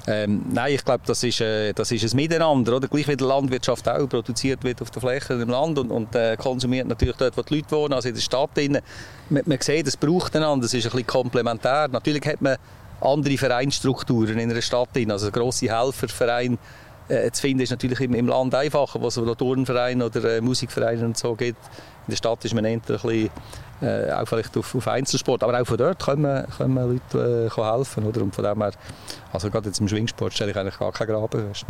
[0.08, 2.76] Ähm, nein, ich glaube, das ist, äh, das ist ein Miteinander.
[2.76, 2.88] Oder?
[2.88, 6.38] Gleich wie die Landwirtschaft auch produziert wird auf der Fläche im Land und, und äh,
[6.38, 8.52] konsumiert natürlich dort, wo die Leute wohnen, also in der Stadt.
[9.30, 11.88] Man, man sieht, es braucht einander, es ist ein bisschen komplementär.
[11.88, 12.58] Natürlich hat man
[13.02, 14.89] andere Vereinsstrukturen in einer Stadt.
[15.10, 16.58] Also grosse Helfervereine
[17.08, 21.06] äh, zu finden ist natürlich im, im Land einfacher, wo es Turnvereine oder äh, Musikvereine
[21.06, 21.60] und so gibt.
[22.08, 23.30] In der Stadt ist man eher ein bisschen
[23.81, 28.05] äh, auch vielleicht auf, auf, Einzelsport, aber auch von dort können, können Leute äh, helfen.
[28.05, 28.21] Oder?
[28.21, 28.71] Und von dem her,
[29.33, 31.65] also gerade jetzt im Schwingsport stelle ich eigentlich gar keine Graben fest.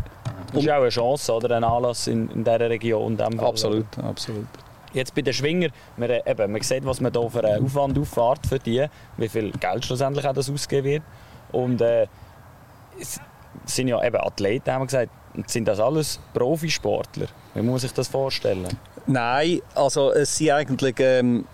[0.53, 1.55] Das ist auch eine Chance, oder?
[1.55, 3.17] ein Anlass in, in dieser Region.
[3.19, 4.47] In absolut, absolut.
[4.93, 7.97] Jetzt bei den Schwinger, man, äh, eben, man sieht, was man hier für einen Aufwand
[7.97, 8.85] auffahrt für die,
[9.17, 11.03] wie viel Geld schlussendlich auch das ausgegeben wird.
[11.51, 12.07] Und äh,
[12.99, 13.19] es
[13.65, 15.09] sind ja eben Athleten, haben wir gesagt,
[15.47, 17.27] sind das alles Profisportler?
[17.53, 18.67] Wie muss man sich das vorstellen?
[19.07, 21.45] Nein, also es sind eigentlich ähm,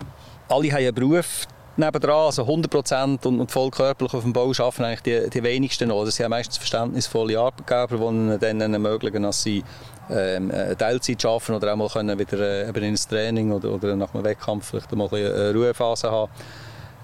[0.48, 4.84] alle haben einen Beruf nebendran, also 100% und, und voll körperlich auf dem Bau arbeiten
[4.84, 6.04] eigentlich die, die wenigsten noch.
[6.04, 9.64] Das sind ja meistens verständnisvolle Arbeitgeber, die ihnen dann ermöglichen, dass sie
[10.10, 14.24] ähm, Teilzeit arbeiten oder auch mal können wieder äh, ins Training oder, oder nach einem
[14.24, 16.30] Wettkampf vielleicht mal eine Ruhephase haben.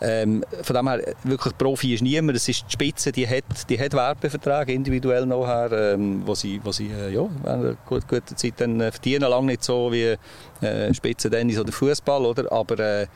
[0.00, 2.36] Ähm, von dem her, wirklich Profi ist niemand.
[2.36, 6.72] Es ist die Spitze, die hat, die hat Werbeverträge individuell nachher, ähm, wo sie, wo
[6.72, 9.28] sie äh, ja, während einer gut, guten Zeit dann äh, verdienen.
[9.28, 10.16] Lange nicht so wie
[10.60, 12.50] äh, Spitze Tennis oder Fußball, oder?
[12.52, 13.06] Aber äh,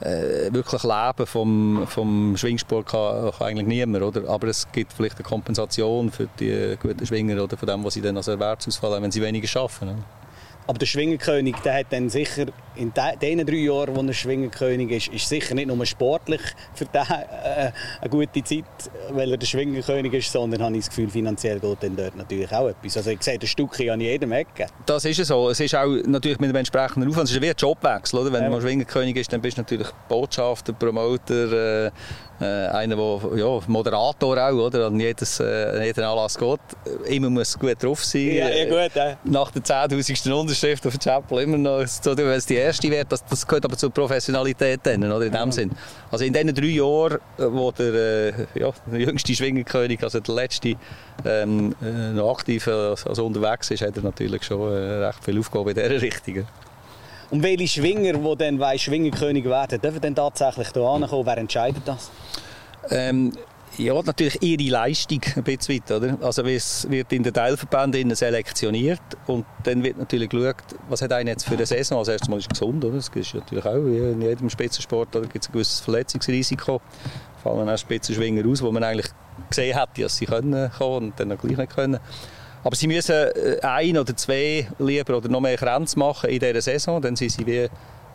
[0.00, 4.28] äh, wirklich leben vom, vom Schwingsport kann, kann, eigentlich niemand, oder?
[4.28, 8.00] Aber es gibt vielleicht eine Kompensation für die guten Schwinger oder von dem, was sie
[8.02, 9.88] dann als Erwerbsausfall haben, wenn sie weniger arbeiten.
[9.88, 10.19] Oder?
[10.70, 15.08] Aber der Schwingerkönig, der hat dann sicher in den drei Jahren, wo er Schwingerkönig ist,
[15.08, 16.40] ist sicher nicht nur sportlich
[16.74, 18.64] für den äh, eine gute Zeit,
[19.10, 22.52] weil er der Schwingerkönig ist, sondern habe ich das Gefühl, finanziell geht dann dort natürlich
[22.52, 22.96] auch etwas.
[22.96, 24.68] Also ich sehe das Stück an jedem Ecke.
[24.86, 25.50] Das ist so.
[25.50, 27.28] Es ist auch natürlich mit dem entsprechenden Aufwand.
[27.28, 28.32] Es ist wie ein Jobwechsel, oder?
[28.32, 28.50] Wenn ja.
[28.50, 31.90] man Schwingerkönig ist, dann bist du natürlich Botschafter, Promoter, äh,
[32.40, 36.60] äh, einer, der ja, Moderator auch, oder, an jedes, äh, jeden Anlass geht.
[37.06, 38.34] Immer muss gut drauf sein.
[38.34, 38.94] Ja, ja gut.
[38.94, 39.16] Ja.
[39.24, 40.32] Nach der 10'000.
[40.32, 43.64] Unterschrift auf der Chapel immer noch, so, wenn es die erste wird, das, das gehört
[43.64, 45.52] aber zur Professionalität dann, oder, in dem ja.
[45.52, 45.70] Sinn.
[46.10, 50.34] Also in diesen drei Jahren, äh, wo der, äh, ja, der jüngste Schwingerkönig, also der
[50.34, 50.74] letzte,
[51.24, 55.76] ähm, äh, noch aktiv also unterwegs ist, hat er natürlich schon recht viel Aufgabe in
[55.76, 56.46] dieser Richtung.
[57.30, 61.26] Und welche Schwinger, die dann Schwingerkönig werden, dürfen dann tatsächlich hier ankommen?
[61.26, 62.10] Wer entscheidet das?
[62.90, 63.32] Ähm,
[63.80, 66.18] ja, natürlich ihre Leistung ein bisschen weit, oder?
[66.20, 70.56] Also es wird in den Teilverbänden selektioniert und dann wird natürlich geschaut,
[70.88, 71.98] was hat einer jetzt für eine Saison.
[71.98, 72.96] Als erstes Mal ist gesund, oder?
[72.96, 76.80] Das ist natürlich auch in jedem Spitzensport, da gibt es ein gewisses Verletzungsrisiko.
[77.42, 79.10] Fallen auch Spitzenschwinger aus, wo man eigentlich
[79.48, 81.98] gesehen hätte, dass sie können kommen und dann noch gleich nicht können.
[82.62, 86.60] Aber sie müssen äh, ein oder zwei lieber oder noch mehr Grenzen machen in dieser
[86.60, 87.68] Saison, dann sind sie wie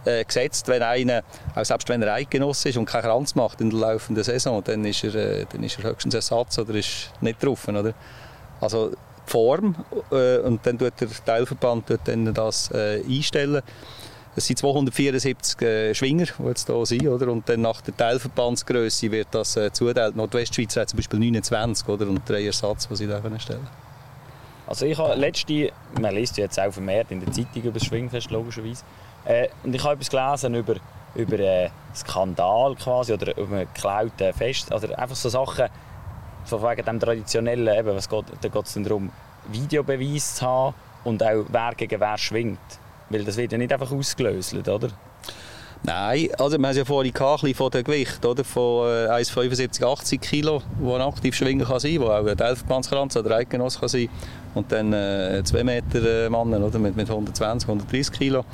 [0.05, 1.23] äh, gesetzt, wenn einer,
[1.55, 4.85] auch selbst wenn er Eidgenosse ist und keinen Kranz macht in der laufenden Saison, dann
[4.85, 7.67] ist er, äh, dann ist er höchstens Ersatz oder ist nicht drauf.
[7.67, 7.93] Oder?
[8.61, 9.75] Also die Form
[10.11, 13.61] äh, und dann tut der Teilverband tut dann das äh, einstellen.
[14.37, 17.31] Es sind 274 äh, Schwinger, die jetzt hier sind, oder?
[17.31, 20.15] und dann nach der Teilverbandsgröße wird das äh, zuteilt.
[20.15, 22.07] Nordwestschweiz hat zum Beispiel 29 oder?
[22.07, 23.67] und drei Ersatz, die sie da stellen
[24.67, 28.29] Also ich habe letzte, man liest jetzt auch vermehrt in der Zeitung über das Schwingfest
[28.29, 28.83] logischerweise,
[29.25, 30.75] äh, und ich habe etwas gelesen über,
[31.15, 34.71] über einen Skandal quasi oder über einen geklauten Fest.
[34.71, 35.67] Also einfach so Sachen,
[36.45, 39.11] so wegen dem traditionellen, eben, was geht, da geht es darum,
[39.47, 42.59] Videobeweis zu haben und auch wer gegen wer schwingt.
[43.09, 44.89] Weil das wird ja nicht einfach ausgelöst, oder?
[45.83, 48.43] Nein, also wir haben ja vorhin gehabt, von dem Gewicht, oder?
[48.43, 53.15] von äh, 1,75, 80 Kilo, wo ein aktiv schwingen kann sein, wo auch ein Elfbandskranz
[53.17, 54.09] oder Eidgenoss kann sein
[54.55, 56.79] und dann äh, 2 Meter äh, Mann oder?
[56.79, 58.45] Mit, mit 120, 130 Kilo.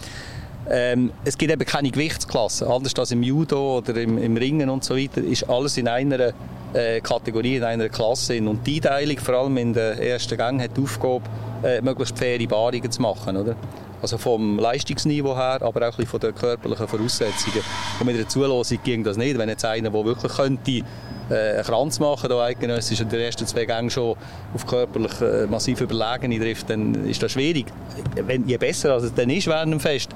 [0.70, 4.84] Ähm, es gibt eben keine Gewichtsklasse, anders als im Judo oder im, im Ringen und
[4.84, 6.34] so weiter, ist alles in einer
[6.74, 8.38] äh, Kategorie, in einer Klasse.
[8.38, 11.24] Und die Einteilung, vor allem in der ersten Gang, hat die Aufgabe,
[11.64, 13.38] äh, möglichst faire Paarungen zu machen.
[13.38, 13.56] Oder?
[14.02, 17.62] Also vom Leistungsniveau her, aber auch von den körperlichen Voraussetzungen.
[18.00, 19.38] Und mit der Zulosung ging das nicht.
[19.38, 20.82] Wenn jetzt einer, der wirklich könnte,
[21.30, 24.16] äh, einen Kranz machen da eidgenössisch in den ersten zwei Gängen schon
[24.54, 27.68] auf körperlich äh, massiv überlegen trifft, dann ist das schwierig.
[28.16, 30.10] Wenn, je besser es dann ist während dem Fest,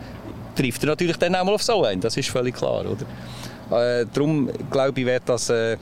[0.55, 2.01] trifft er natürlich dann auch mal auf so einen.
[2.01, 2.83] Das ist völlig klar.
[2.85, 4.01] Oder?
[4.01, 5.77] Äh, darum glaube ich, wird das äh,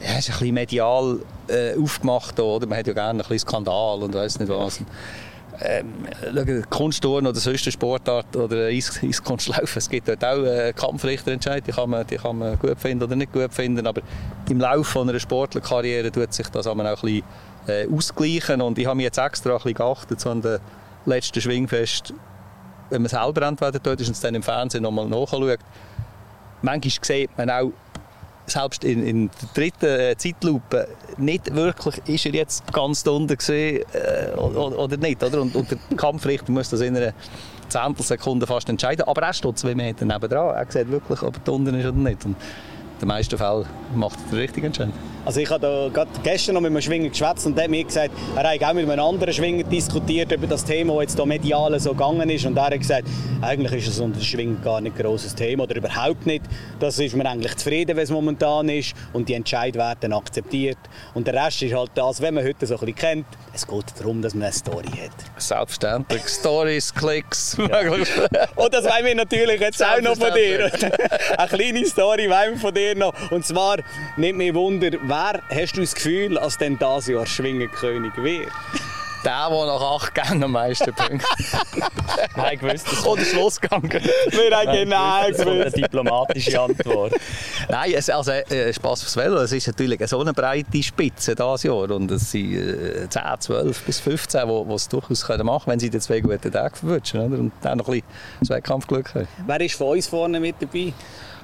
[0.00, 2.38] ja, ist ein bisschen medial äh, aufgemacht.
[2.40, 2.66] Oder?
[2.66, 4.80] Man hat ja gerne ein bisschen Skandal und weiß nicht was.
[5.60, 11.64] Ähm, Kunstturnen oder sonst eine Sportart oder Eis, Eiskunstlaufen, es gibt dort auch äh, Kampfrichterentscheid,
[11.66, 14.00] die kann, man, die kann man gut finden oder nicht gut finden, aber
[14.48, 17.22] im Laufe einer Sportlerkarriere tut sich das auch ein bisschen
[17.68, 20.58] äh, ausgleichen und ich habe mich jetzt extra ein bisschen geachtet, so an den
[21.04, 22.14] letzten Schwingfest,
[22.92, 25.58] wenn man selber entweder dort ist und es dann im Fernsehen nochmal nachschaut,
[26.60, 27.72] manchmal sieht man auch
[28.46, 33.84] selbst in, in der dritten äh, Zeitlupe nicht wirklich, ist er jetzt ganz unten gesehen
[33.92, 35.22] äh, oder, nicht.
[35.22, 35.40] Oder?
[35.40, 37.12] Und, und der Kampfrichter muss das in einer
[37.68, 39.06] Zehntelsekunde fast entscheiden.
[39.06, 40.54] Aber er steht zwei Meter nebendran.
[40.54, 42.24] Er sieht wirklich, ob er unten ist oder nicht.
[42.24, 42.36] Und
[43.02, 44.90] den meisten Fällen macht er den richtigen Entscheid.
[45.24, 48.10] Also ich habe gerade gestern noch mit einem Schwinger geschwätzt und der hat mir gesagt,
[48.34, 51.78] er hat auch mit einem anderen Schwinger diskutiert über das Thema, das jetzt hier medial
[51.78, 53.06] so gegangen ist und er hat gesagt,
[53.40, 56.42] eigentlich ist es unter den Schwingen gar nicht ein grosses Thema oder überhaupt nicht.
[56.80, 60.78] Das ist man eigentlich zufrieden, wie es momentan ist und die Entscheid werden akzeptiert.
[61.14, 63.84] Und der Rest ist halt das, wenn man heute so ein bisschen kennt, es geht
[63.98, 65.40] darum, dass man eine Story hat.
[65.40, 66.22] Selbstverständlich.
[66.26, 67.56] Stories, Klicks.
[67.58, 67.80] Ja.
[68.56, 70.70] und das wollen wir natürlich jetzt auch noch von dir.
[71.38, 73.14] eine kleine Story wollen wir von dir noch.
[73.30, 73.78] Und zwar,
[74.16, 78.48] nimmt mich Wunder, wer hast du das Gefühl, als denn das Jahr Schwingenkönig wird?
[79.24, 81.24] Der, der nach acht Gängen am meisten Punkte.
[82.36, 82.86] Nein, gewusst.
[82.90, 83.82] Das Oder Schlussgang.
[83.84, 85.46] Wir haben genau gewusst.
[85.46, 87.12] eine diplomatische Antwort.
[87.68, 89.36] Nein, es, also, äh, Spass fürs Velo.
[89.42, 91.90] Es ist natürlich eine so eine breite Spitze dieses Jahr.
[91.90, 95.80] Und es sind äh, 10, 12 bis 15, die es durchaus können machen können, wenn
[95.80, 97.20] sie die zwei guten Tage verwünschen.
[97.20, 99.28] Und dann noch ein bisschen Zweikampfglück haben.
[99.46, 100.92] Wer ist von uns vorne mit dabei?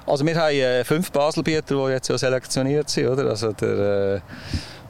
[0.09, 3.09] Also wir haben äh, fünf Baselbieter, die jetzt ja selektioniert sind.
[3.09, 3.29] Oder?
[3.29, 4.21] Also der äh,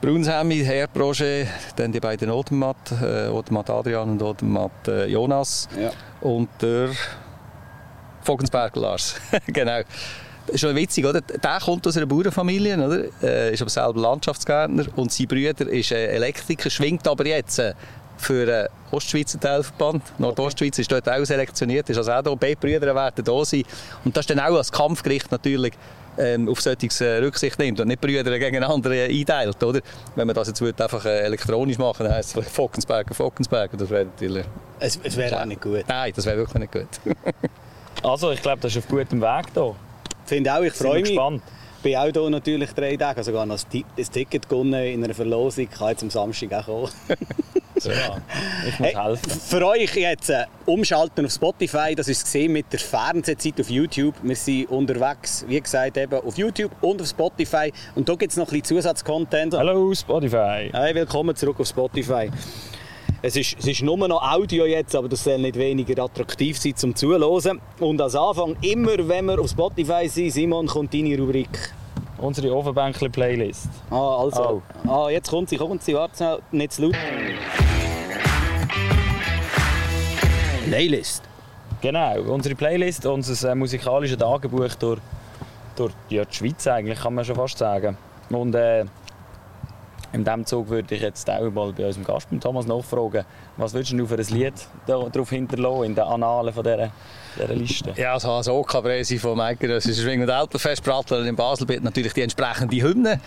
[0.01, 5.69] Brunshemi, Herr Projet, dann die beiden Odermatt, äh, Odermatt Adrian und Odermatt äh, Jonas.
[5.79, 5.91] Ja.
[6.21, 6.91] Und der
[8.23, 9.17] Vogensberger Lars.
[9.49, 9.81] genau.
[10.47, 11.21] Das ist schon witzig, oder?
[11.21, 13.05] Der kommt aus einer Bauernfamilie, oder?
[13.23, 17.75] Äh, ist aber selber Landschaftsgärtner und sein Bruder ist äh, Elektriker, schwingt aber jetzt äh,
[18.19, 20.03] für den Ostschweizer Teilverband.
[20.19, 22.35] Nordostschweiz ist dort auch selektioniert, ist also auch da.
[22.35, 23.63] Beide Brüder werden da sein.
[24.05, 25.73] Und das ist dann auch als Kampfgericht natürlich
[26.19, 29.81] ähm, auf solches äh, Rücksicht nimmt und nicht Brüder gegeneinander einteilt, oder?
[30.17, 33.91] Wenn man das jetzt würde, einfach äh, elektronisch machen dann heisst es Fockensberger, Fockensberger, das
[33.91, 34.45] wäre natürlich...
[34.81, 35.85] Es, es wäre auch nicht gut.
[35.87, 37.15] Nein, das wäre wirklich nicht gut.
[38.03, 39.75] also, ich glaube, das ist auf gutem Weg hier.
[40.27, 41.11] Finde auch, ich freue mich.
[41.11, 41.43] gespannt.
[41.83, 45.69] bin auch hier natürlich drei Tage, also sogar noch ein Ticket gewonnen in einer Verlosung,
[45.71, 46.91] kann jetzt am Samstag auch kommen.
[47.85, 48.19] Ja,
[48.67, 49.31] ich muss Hey, helfen.
[49.31, 54.15] für euch jetzt äh, umschalten auf Spotify, das ist gesehen mit der Fernsehzeit auf YouTube.
[54.23, 57.73] Wir sind unterwegs, wie gesagt, eben auf YouTube und auf Spotify.
[57.95, 59.55] Und da gibt es noch ein bisschen Zusatzcontent.
[59.55, 60.71] Hallo Spotify.
[60.73, 62.31] Hey, willkommen zurück auf Spotify.
[63.21, 66.77] Es ist, es ist nur noch Audio jetzt, aber das soll nicht weniger attraktiv sein
[66.77, 67.61] zum Zuhören.
[67.81, 71.49] Und als Anfang, immer wenn wir auf Spotify sind, Simon, kommt deine Rubrik.
[72.19, 73.69] Unsere Ofenbänkli-Playlist.
[73.91, 74.63] Ah, also.
[74.87, 76.97] Ah, jetzt kommt sie, kommt sie, warte schnell, nicht zu laut.
[80.67, 81.23] Playlist.
[81.81, 85.01] Genau, unsere Playlist, unser äh, musikalisches Tagebuch durch,
[85.77, 87.97] durch ja, die Schweiz eigentlich, kann man schon fast sagen.
[88.31, 88.85] Und äh,
[90.13, 93.25] in diesem Zug würde ich jetzt auch mal bei unserem Gast, Thomas, nachfragen,
[93.57, 94.55] was würdest du für ein Lied
[94.87, 96.91] da, drauf hinterlassen in den Annalen von dieser,
[97.37, 97.93] dieser Liste?
[97.97, 102.23] Ja, also als OK-Präsi vom Eidgenössischen Schwing- und Alpenfest Prattler in Basel wird natürlich die
[102.23, 103.21] entsprechende Hymne.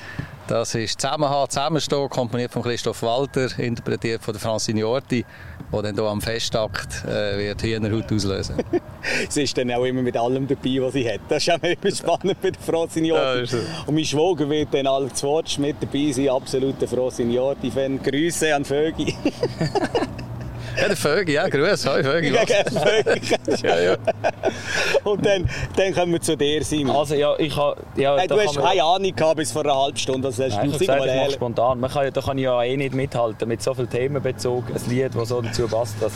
[0.47, 5.23] Das ist «Zusammenhalt, Zusammenstehen», komponiert von Christoph Walter, interpretiert von der Francine Orti,
[5.71, 8.55] die dann hier am Festakt äh, wird Hühnerhaut auslösen
[9.29, 11.21] Sie ist dann auch immer mit allem dabei, was sie hat.
[11.29, 13.57] Das ist auch immer spannend bei der ist so.
[13.85, 16.29] Und mein Schwager wird dann alle zu Wort mit dabei sein.
[16.29, 18.01] Absoluter Frau Signori-Fan.
[18.03, 19.15] Grüße an Vögi.
[20.79, 22.33] Ja, der Vögel, ja, grüß, hoi Vögel.
[23.63, 23.95] ja, ja.
[25.03, 26.95] Und dann, dann kommen wir zu dir, Simon.
[26.95, 27.75] Also ja, ich habe...
[27.95, 30.27] Ja, Hey, da du hast keine Ahnung gehabt bis vor einer halben Stunde.
[30.27, 31.79] Was hast Nein, du habe mal gesagt, ich mache spontan.
[31.79, 34.63] Man kann, ja- da kann ich ja eh nicht mithalten mit so viel Themenbezug.
[34.73, 35.95] Ein Lied, das so dazu passt.
[36.01, 36.11] Das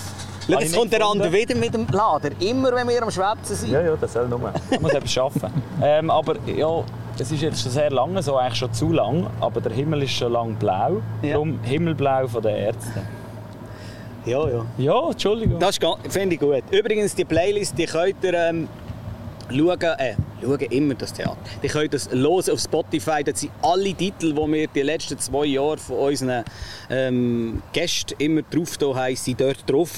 [0.50, 2.30] Schau, jetzt kommt der andere wieder mit dem Lader.
[2.40, 3.72] Immer wenn wir am Schwätzen sind.
[3.72, 4.40] Ja, ja, das soll nur.
[4.40, 5.42] Man muss etwas schaffen.
[5.84, 6.84] Ähm, aber ja,
[7.20, 9.28] es ist jetzt schon sehr lange so, eigentlich schon zu lang.
[9.42, 11.02] Aber der Himmel ist schon lang blau.
[11.22, 11.34] Ja.
[11.34, 13.02] Darum Himmelblau von den Ärzten.
[14.26, 14.66] Ja, ja.
[14.78, 15.60] Ja, Entschuldigung.
[15.60, 15.78] Das
[16.10, 16.64] finde ich gut.
[16.72, 18.68] Übrigens, die Playlist, die könnt ihr ähm,
[19.50, 21.38] schauen, äh, schauen immer das Theater.
[21.62, 23.24] Die könnt das hören auf Spotify.
[23.24, 26.44] Das sind alle Titel, die wir die letzten zwei Jahre von unseren
[26.90, 29.92] ähm, Gästen immer drauf haben, sind dort drauf.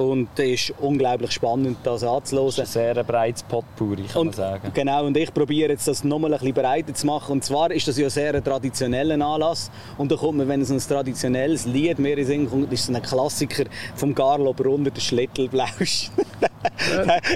[0.00, 2.46] Und es ist unglaublich spannend, das anzuhören.
[2.46, 4.70] Das ist ein sehr breites Potpourri, kann und, man sagen.
[4.72, 7.32] Genau, und ich probiere jetzt das nochmal ein bisschen breiter zu machen.
[7.32, 9.70] Und zwar ist das ja sehr ein traditioneller Anlass.
[9.98, 12.96] Und da kommt man, wenn es ein traditionelles Lied mehr in Sinn kommt, ist es
[12.96, 15.68] ein Klassiker vom Carlo Brunner, der Schlittelblausch.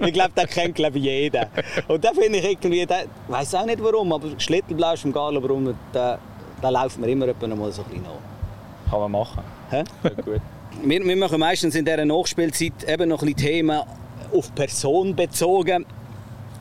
[0.07, 1.49] ich glaube, den kennt glaube jeder.
[1.87, 2.89] Und da finde ich irgendwie, ich
[3.29, 6.19] weiß auch nicht warum, aber Schlittelblausch vom Carlo Brunner, da,
[6.63, 8.91] da läuft mir immer mal so ein bisschen nach.
[8.91, 9.43] Kann man machen.
[9.69, 9.85] Hä?
[10.03, 10.41] Ja, gut.
[10.83, 13.81] Wir, wir machen meistens in dieser Nachspielzeit eben noch ein bisschen Themen
[14.33, 15.87] auf Person bezogen.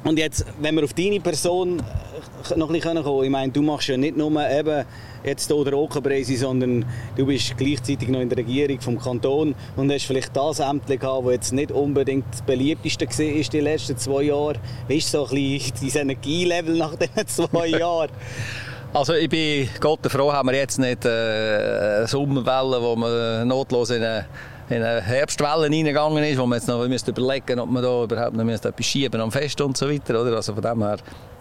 [0.03, 3.61] Und jetzt, wenn wir auf deine Person äh, noch ein bisschen kommen ich meine, du
[3.61, 4.85] machst ja nicht nur eben
[5.23, 9.91] jetzt hier der Okenbreisi, sondern du bist gleichzeitig noch in der Regierung vom Kanton und
[9.91, 13.97] hast vielleicht das Amt gehabt, das jetzt nicht unbedingt das beliebteste war in den letzten
[13.97, 14.57] zwei Jahren.
[14.87, 18.09] Wie ist so ein bisschen dein Energielevel nach diesen zwei Jahren?
[18.93, 23.89] Also ich bin Gott froh, haben wir jetzt nicht äh, eine Sommerwelle, wo man notlos
[23.89, 24.27] in eine,
[24.69, 28.35] in eine Herbstwelle reingegangen ist, wo man jetzt noch müsste überlegen ob man da überhaupt
[28.35, 30.21] noch etwas schieben am Fest und so weiter.
[30.21, 30.35] Oder?
[30.35, 30.97] Also von dem her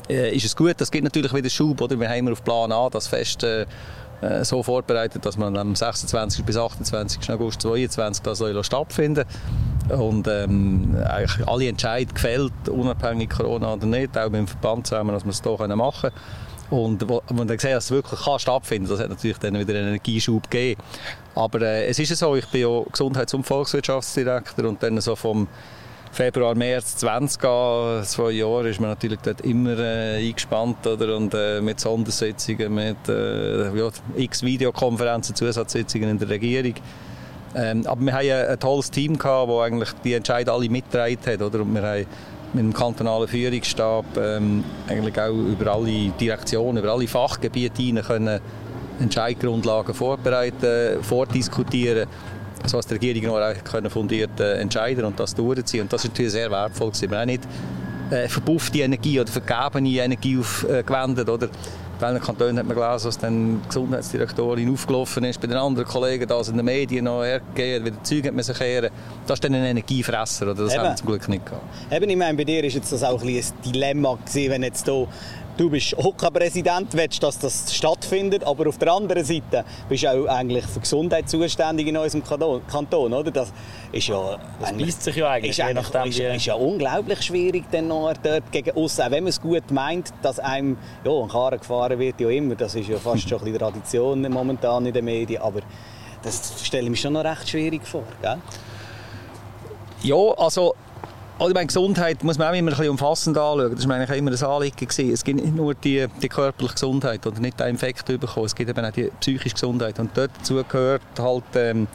[0.08, 0.76] äh, ist es gut.
[0.78, 1.78] Das gibt natürlich wieder Schub.
[1.82, 2.00] Oder?
[2.00, 3.66] Wir haben auf Plan A das Fest äh,
[4.22, 6.46] äh so vorbereitet, dass man am 26.
[6.46, 7.30] bis 28.
[7.32, 9.26] August 2022 das stattfinden
[9.90, 15.12] und ähm, eigentlich alle Entscheidungen gefällt, unabhängig Corona oder nicht, auch mit dem Verband zusammen,
[15.12, 16.51] dass wir es hier machen können.
[16.72, 19.74] Und wo, wo dann gesehen dass es wirklich kann stattfinden das hat natürlich dann wieder
[19.74, 20.80] einen Energieschub gegeben.
[21.34, 25.48] Aber äh, es ist so, ich bin ja Gesundheits- und Volkswirtschaftsdirektor und dann so vom
[26.12, 31.14] Februar, März 20 an, zwei Jahre, ist man natürlich dort immer äh, eingespannt oder?
[31.14, 36.74] und äh, mit Sondersitzungen, mit äh, ja, x Videokonferenzen, Zusatzsitzungen in der Regierung.
[37.54, 41.42] Ähm, aber wir hatten ein, tolles Team, das eigentlich die Entscheidungen alle mitgetragen hat.
[41.42, 41.60] Oder?
[41.60, 42.06] Und wir haben
[42.52, 48.40] mit dem kantonalen Führungsstab ähm, eigentlich auch über alle Direktionen, über alle Fachgebiete hinein können
[49.00, 52.08] Entscheidungsgrundlagen vorbereiten, vordiskutieren,
[52.66, 55.82] sodass die Regierung noch fundiert äh, entscheiden und das durchziehen.
[55.82, 57.10] Und das ist natürlich sehr wertvoll gewesen.
[57.10, 57.48] Wir haben nicht
[58.10, 61.28] äh, verpuffte Energie oder vergebene Energie aufgewendet.
[61.28, 61.48] Oder?
[62.02, 66.26] Welchen Kantonen hat man gelesen, dass dann die Gesundheitsdirektorin aufgelaufen ist, bei den anderen Kollegen
[66.26, 68.90] da in den Medien noch hergegeben, wieder Zeug hat müssen kehren.
[69.26, 70.54] Das ist dann ein Energiefresser, oder?
[70.54, 70.82] das Eben.
[70.82, 71.62] haben wir zum Glück nicht gehabt.
[71.90, 74.84] Eben, ich meine, bei dir ist jetzt das auch ein, ein Dilemma gewesen, wenn jetzt
[74.84, 75.06] hier
[75.62, 80.26] du bist Hockey-Präsident, willst, dass das stattfindet, aber auf der anderen Seite bist du auch
[80.26, 83.30] eigentlich für Gesundheit zuständig in unserem Kanton, oder?
[83.30, 83.52] Das
[83.92, 84.38] ist ja...
[84.60, 88.12] Das beißt sich ja eigentlich, ist, eigentlich, nachdem, ist, ist, ja unglaublich schwierig, dann noch
[88.20, 91.98] dort gegen uns, auch wenn man es gut meint, dass einem ja, ein Karren gefahren
[91.98, 95.60] wird ja immer, das ist ja fast schon ein Tradition momentan in den Medien, aber
[96.24, 98.38] das stelle ich mir schon noch recht schwierig vor, gell?
[100.02, 100.74] Ja, also
[101.38, 103.74] also meine Gesundheit muss man auch immer ein bisschen umfassend anschauen.
[103.74, 104.76] Das war eigentlich immer ein Anliegen.
[104.76, 105.12] Gewesen.
[105.12, 108.70] Es gibt nicht nur die, die körperliche Gesundheit oder nicht den Infekt bekommen, es gibt
[108.70, 109.98] eben auch die psychische Gesundheit.
[109.98, 111.88] Und dazu gehört halt, ähm,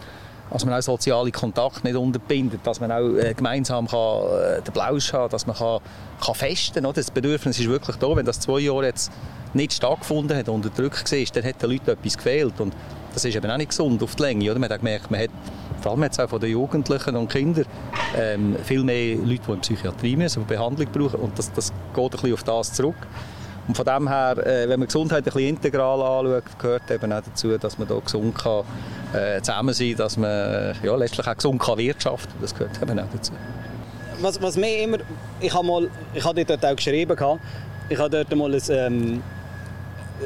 [0.51, 4.73] dass man auch soziale Kontakte nicht unterbindet, dass man auch äh, gemeinsam kann, äh, den
[4.73, 5.79] Blausch haben dass man kann,
[6.23, 6.93] kann festen kann.
[6.93, 8.15] Das Bedürfnis ist wirklich da.
[8.15, 9.11] Wenn das zwei Jahre jetzt
[9.53, 12.59] nicht stattgefunden hat, unter Druck war, dann hat den Leuten etwas gefehlt.
[12.59, 12.73] Und
[13.13, 14.51] das ist eben auch nicht gesund auf die Länge.
[14.51, 14.59] Oder?
[14.59, 15.29] Man hat gemerkt, man hat
[15.81, 17.65] vor allem jetzt auch von den Jugendlichen und Kindern,
[18.15, 21.19] ähm, viel mehr Leute, die in Psychiatrie müssen, die Behandlung brauchen.
[21.19, 22.95] Und das, das geht ein bisschen auf das zurück.
[23.67, 27.21] Und von dem her, äh, wenn man Gesundheit ein bisschen integral anschaut, gehört eben auch
[27.21, 28.63] dazu, dass man da gesund kann,
[29.13, 32.41] äh, zusammen sein kann, dass man äh, ja, letztlich auch gesund kann wirtschaften kann.
[32.41, 33.33] Das gehört eben auch dazu.
[34.21, 34.97] Was, was mir immer...
[35.41, 35.89] Ich habe mal...
[36.13, 37.15] Ich habe dort auch geschrieben,
[37.89, 39.23] ich habe dort mal ein, ähm,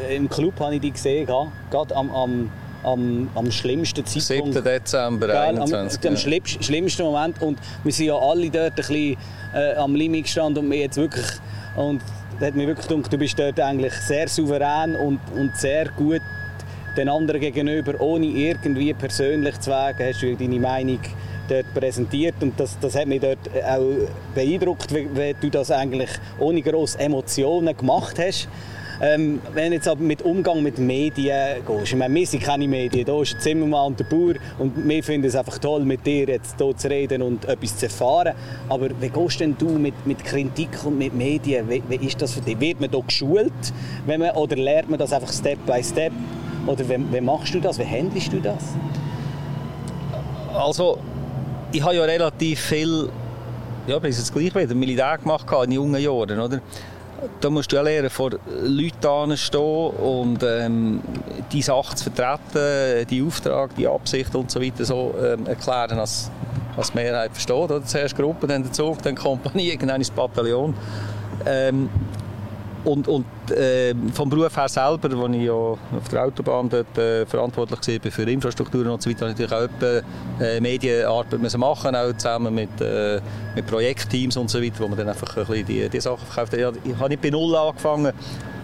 [0.09, 2.51] im Club habe ich die gesehen, gerade am, am
[2.83, 4.53] am, am schlimmsten Zeitpunkt.
[4.53, 4.63] 7.
[4.63, 5.99] Dezember, gell, 21.
[6.05, 7.41] Am, am schlimmsten, schlimmsten Moment.
[7.41, 9.17] Und wir sind ja alle dort ein bisschen
[9.53, 11.25] äh, am Limit gestanden und mir jetzt wirklich...
[11.75, 12.01] Und
[12.45, 16.21] hat mir wirklich gedacht, du bist dort eigentlich sehr souverän und, und sehr gut
[16.97, 20.99] den anderen gegenüber, ohne irgendwie persönlich zu wegen, hast du deine Meinung
[21.47, 26.09] dort präsentiert und das, das hat mich dort auch beeindruckt, wie, wie du das eigentlich
[26.39, 28.47] ohne grosse Emotionen gemacht hast.
[29.03, 33.03] Ähm, wenn jetzt aber mit Umgang mit Medien gehst, ich meine, wir sind keine Medien,
[33.03, 36.57] da ist Zimmermann und der Bauer und wir finden es einfach toll, mit dir jetzt
[36.59, 38.35] hier zu reden und etwas zu erfahren.
[38.69, 41.67] Aber wie gehst denn du mit, mit Kritik und mit Medien?
[41.67, 42.59] Wie, wie ist das für dich?
[42.59, 43.51] Wird man da geschult
[44.05, 46.13] wenn man, oder lernt man das einfach Step by Step?
[46.67, 47.79] Oder wie, wie machst du das?
[47.79, 48.63] Wie handelst du das?
[50.53, 50.99] Also,
[51.71, 53.09] ich habe ja relativ viel,
[53.87, 56.61] ja, bis jetzt gleich wieder Militär gemacht in jungen Jahren, oder?
[57.39, 58.31] Da musst du auch lernen, vor
[58.63, 61.01] Leuten anzustehen und ähm,
[61.51, 66.32] die Sache zu vertreten, die Auftrag, die Absicht und so weiter so ähm, erklären, als,
[66.76, 67.55] als die Mehrheit versteht.
[67.55, 67.84] Oder?
[67.84, 70.74] Zuerst Gruppe, dann der Zug, dann Kompanie, irgendwann das Bataillon.
[71.45, 71.89] Ähm,
[72.84, 75.80] und, und äh, vom Beruf her selber, wo ich ja auf
[76.12, 80.02] der Autobahn dort, äh, verantwortlich war für Infrastrukturen und so weiter, natürlich auch etwa,
[80.43, 83.20] äh, Medienarbeit müssen machen, auch zusammen mit, äh,
[83.56, 86.58] mit Projektteams und so weiter, wo man dann einfach ein bisschen die, die Sachen verkauft.
[86.58, 88.14] Ja, ich habe nicht bei Null angefangen.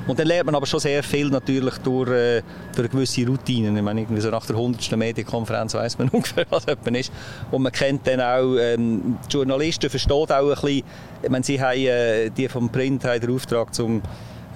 [0.08, 2.42] Und dann lernt man aber schon sehr viel natürlich durch, äh,
[2.74, 3.76] durch gewisse Routinen.
[3.76, 4.96] Ich meine, irgendwie so nach der 100.
[4.96, 7.12] Medienkonferenz weiß man ungefähr, was jemand ist.
[7.52, 10.84] Und man kennt dann auch, ähm, die Journalisten verstehen auch ein bisschen,
[11.24, 14.02] ich meine, sie haben, äh, die vom Print haben den Auftrag, zum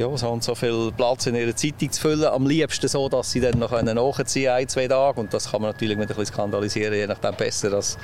[0.02, 2.26] ja, sie haben so viel Platz in ihrer Zeitung zu füllen.
[2.26, 5.20] Am liebsten so, dass sie dann noch nachziehen können, ein, zwei Tage.
[5.20, 7.98] Und das kann man natürlich mit ein bisschen skandalisieren, je nachdem besser als,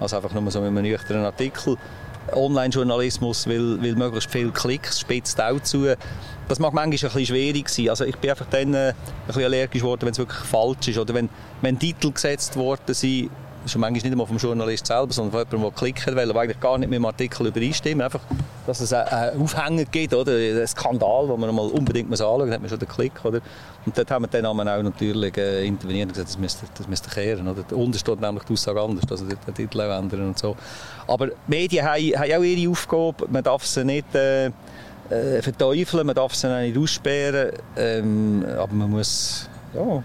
[0.00, 1.76] als einfach nur so mit einem nüchternen Artikel.
[2.32, 5.94] Online-Journalismus will, will möglichst viele Klicks, spitzt auch zu.
[6.48, 7.90] Das mag manchmal ein bisschen schwierig sein.
[7.90, 8.94] Also ich bin einfach dann äh, ein
[9.26, 10.98] bisschen allergisch geworden, wenn es wirklich falsch ist.
[10.98, 11.28] Oder wenn,
[11.62, 13.30] wenn Titel gesetzt worden sind,
[13.66, 16.60] schon manchmal nicht einmal vom Journalist selber, sondern von jemandem, der klicken will, aber eigentlich
[16.60, 18.02] gar nicht mit dem Artikel übereinstimmen.
[18.02, 18.20] Einfach,
[18.66, 20.32] dass es einen Aufhänger gibt, oder?
[20.32, 23.24] einen Skandal, den man mal unbedingt muss anschauen muss, hat man schon den Klick.
[23.24, 23.40] Oder?
[23.86, 27.10] Und dort haben wir dann auch natürlich äh, interveniert und gesagt, das müsste, das müsste
[27.10, 27.48] kehren.
[27.48, 27.64] Oder?
[27.76, 30.56] Unten steht nämlich die Aussage anders, also den Titel ändern und so.
[31.06, 34.14] Aber die Medien haben, haben auch ihre Aufgabe, man darf sie nicht...
[34.14, 34.50] Äh,
[35.10, 40.02] äh, verteufeln, man darf sie nicht aussperren, ähm, aber man muss ja,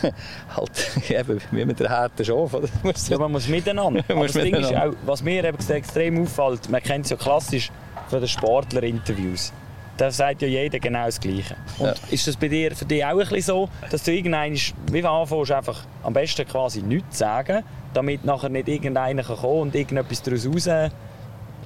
[0.56, 2.68] halt eben, wie mit der harten Schafe.
[3.08, 4.04] ja, man muss miteinander.
[4.08, 7.70] Aber das Ding ist auch, was mir eben extrem auffällt, man kennt es ja klassisch
[8.08, 9.52] von den Sportlerinterviews.
[9.96, 11.54] Da sagt ja jeder genau das Gleiche.
[11.78, 11.94] Und ja.
[12.10, 14.56] ist das bei dir, für dich auch ein bisschen so, dass du irgendwann,
[14.90, 17.62] wie anfängst, einfach am besten quasi nichts sagen,
[17.92, 20.68] damit nachher nicht irgendeiner kommen kann und irgendetwas daraus raus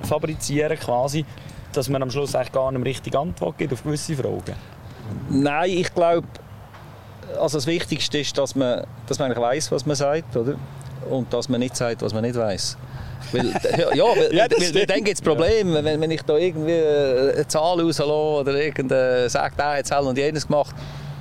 [0.02, 1.24] fabrizieren quasi,
[1.72, 4.54] dass man am Schluss eigentlich gar nicht richtige Antwort gibt auf gewisse Fragen?
[5.30, 6.26] Nein, ich glaube,
[7.38, 10.54] also das Wichtigste ist, dass man, dass man eigentlich weiß, was man sagt, oder?
[11.10, 12.76] Und dass man nicht sagt, was man nicht weiß.
[13.32, 13.46] Weil,
[13.94, 17.46] ja, weil, ja, weil, weil dann gibt es Probleme, wenn, wenn ich da irgendwie eine
[17.46, 20.74] Zahl rauslasse oder irgendein sagt, der hat es und jenes gemacht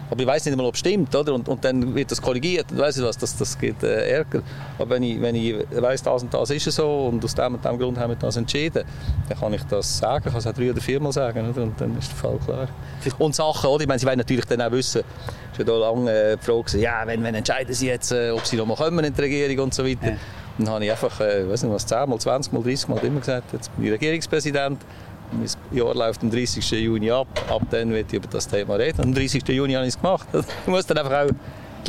[0.09, 1.33] aber ich weiß nicht mal, ob es stimmt, oder?
[1.33, 4.41] Und, und dann wird das korrigiert, und weiß ich was, das, das gibt äh, Ärger.
[4.77, 7.65] Aber wenn ich, wenn ich weiss, das und das ist so und aus dem und
[7.65, 8.83] dem Grund haben wir das entschieden,
[9.27, 11.63] dann kann ich das sagen, ich kann es auch drei oder viermal sagen, oder?
[11.63, 12.67] Und dann ist der Fall klar.
[13.17, 13.81] Und Sachen, oder?
[13.81, 15.03] Ich meine, sie wollen natürlich dann auch wissen,
[15.53, 18.45] es ist ja lange äh, die Frage, ja, wenn, wenn entscheiden sie jetzt, äh, ob
[18.45, 20.11] sie noch mal kommen in die Regierung und so weiter.
[20.11, 20.17] Ja.
[20.57, 23.19] Dann habe ich einfach, äh, weiß nicht was, 10 mal, 20 mal, 30 mal immer
[23.19, 24.79] gesagt, jetzt bin ich Regierungspräsident.
[25.31, 26.71] Mein Jahr läuft am 30.
[26.71, 27.27] Juni ab.
[27.49, 29.01] Ab dann wird ich über das Thema reden.
[29.01, 29.47] Am 30.
[29.49, 30.27] Juni habe ich es gemacht.
[30.33, 31.29] Ich muss dann einfach auch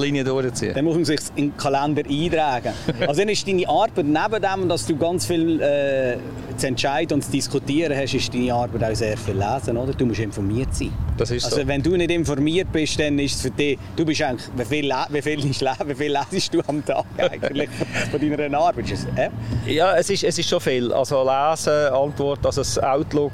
[0.03, 0.75] Linie durchziehen.
[0.75, 2.73] Dann muss man sich in den Kalender eintragen.
[3.07, 6.17] also dann ist deine Arbeit, neben dem, dass du ganz viel äh,
[6.57, 9.93] zu entscheiden und zu diskutieren hast, ist deine Arbeit auch sehr viel lesen, oder?
[9.93, 10.93] Du musst informiert sein.
[11.17, 11.67] Das ist also so.
[11.67, 14.93] wenn du nicht informiert bist, dann ist es für dich, du bist eigentlich, wie viel,
[15.11, 17.69] wie viel, wie viel lesest du am Tag eigentlich
[18.11, 18.87] von deiner Arbeit?
[19.17, 19.31] Äh?
[19.73, 20.93] Ja, es ist, es ist schon viel.
[20.93, 23.33] Also lesen, Antwort, also das Outlook,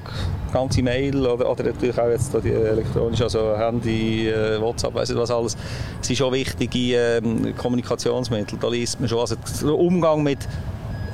[0.53, 5.19] ganze Mail oder, oder natürlich auch jetzt die elektronische, also Handy, äh, WhatsApp, weiss nicht
[5.19, 5.57] was alles.
[6.01, 8.59] Es sind schon wichtige ähm, Kommunikationsmittel.
[8.61, 10.41] Da liest man schon, also der Umgang mit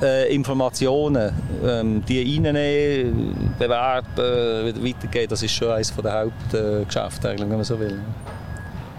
[0.01, 1.31] äh, Informationen,
[1.65, 7.63] ähm, die reinnehmen, bewerben, äh, weitergeben, das ist schon eines der Hauptgeschäfte, äh, wenn man
[7.63, 7.99] so will.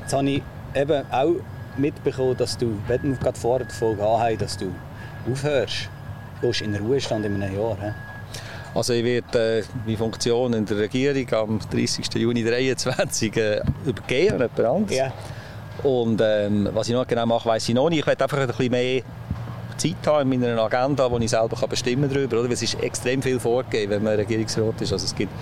[0.03, 0.43] Jetzt habe ich
[0.75, 1.37] eben auch
[1.77, 4.67] mitbekommen, dass du, wenn wir gerade vor der Folge haben, dass du
[5.31, 5.89] aufhörst.
[6.41, 7.77] Du gehst in den Ruhestand in einem Jahr.
[7.81, 8.10] He?
[8.75, 12.07] Also ich werde äh, meine Funktion in der Regierung am 30.
[12.15, 14.97] Juni 2023 äh, übergeben an jemand anderes.
[14.97, 15.13] Yeah.
[15.83, 18.01] Und ähm, was ich noch genau mache, weiß ich noch nicht.
[18.01, 19.03] Ich werde einfach ein bisschen mehr
[19.77, 22.41] Zeit haben in meiner Agenda, wo ich selber kann bestimmen darüber.
[22.41, 22.51] Oder?
[22.51, 24.93] Es ist extrem viel vorgegeben, wenn man Regierungsrat ist.
[24.93, 25.33] Also es gibt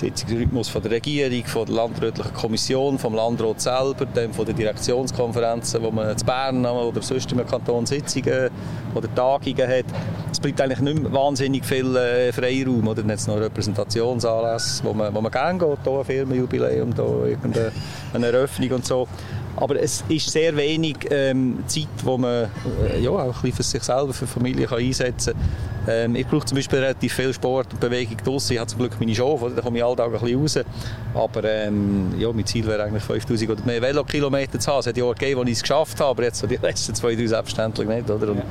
[0.00, 5.82] Sitzungsrhythmus von der Regierung, von der Landrätlichen Kommission, vom Landrat selber, dann von den Direktionskonferenzen,
[5.82, 8.50] wo man in Bern oder sonst im Kanton Sitzungen
[8.94, 9.84] oder Tagungen hat.
[10.32, 12.88] Es bleibt eigentlich nicht mehr wahnsinnig viel äh, Freiraum.
[12.88, 13.02] Oder?
[13.02, 18.26] Dann es noch Repräsentationsanlässe, wo man, wo man gerne geht, hier ein Firmenjubiläum, hier irgendeine
[18.26, 19.06] Eröffnung und so.
[19.56, 22.48] Aber es ist sehr wenig ähm, Zeit, wo man
[22.88, 25.79] äh, ja, auch ein bisschen für sich selber, für die Familie kann einsetzen kann.
[25.90, 28.52] Ähm, ich brauche zum Beispiel relativ viel Sport und Bewegung draussen.
[28.52, 30.58] Ich habe zum Glück meine Schafe, da komme ich alltag ein bisschen raus.
[31.14, 34.80] Aber ähm, ja, mein Ziel wäre eigentlich 5000 oder mehr Velokilometer zu haben.
[34.80, 37.14] Es hat Jahre gegeben, wo ich es geschafft habe, aber jetzt so die letzten zwei,
[37.14, 38.08] drei selbstverständlich nicht.
[38.08, 38.30] Oder?
[38.30, 38.42] Und,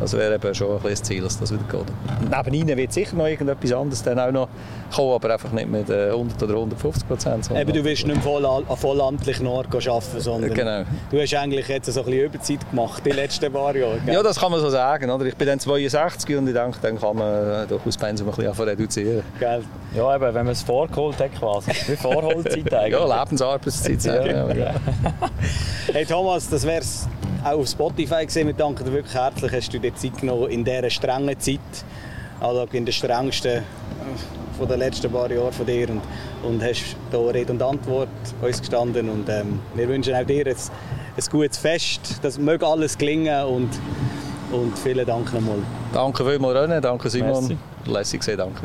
[0.00, 1.86] Das wäre eben schon ein das Ziel, dass das wieder geht.
[2.30, 4.48] Neben ihnen wird sicher noch irgendetwas anderes dann auch noch
[4.94, 7.50] kommen, aber einfach nicht mit 100 oder 150 Prozent.
[7.50, 10.84] Eben, du willst nicht voll, vollamtlich noch arbeiten, sondern genau.
[11.10, 13.98] du hast eigentlich jetzt so ein bisschen Überzeit gemacht die letzten paar Jahre.
[14.04, 14.14] Gell?
[14.14, 15.10] Ja, das kann man so sagen.
[15.10, 15.26] Oder?
[15.26, 19.22] Ich bin dann 62 und ich denke, dann kann man durchaus Pensum ein bisschen reduzieren.
[19.38, 19.62] Gell?
[19.94, 21.70] Ja, eben, wenn man es vorgeholt hat quasi.
[21.86, 22.92] Wie Vorholzeit eigentlich.
[22.92, 24.04] ja, Lebensarbeitszeit.
[24.04, 24.74] ja, ja, ja.
[25.92, 27.06] hey Thomas, das wäre es
[27.44, 28.46] auch auf Spotify gesehen.
[28.46, 31.60] Wir danken dir wirklich herzlich, hast du dir Zeit genommen in dieser strengen Zeit.
[32.40, 33.62] Also in der strengsten äh,
[34.58, 36.02] von den letzten paar Jahren von dir und,
[36.42, 38.08] und hast hier Rede und Antwort
[38.40, 42.96] uns gestanden und ähm, wir wünschen auch dir ein, ein gutes Fest, das möge alles
[42.96, 43.70] gelingen und,
[44.52, 45.58] und vielen Dank nochmal.
[45.92, 48.62] Danke vielmals René, danke Simon, lässig gesehen, danke.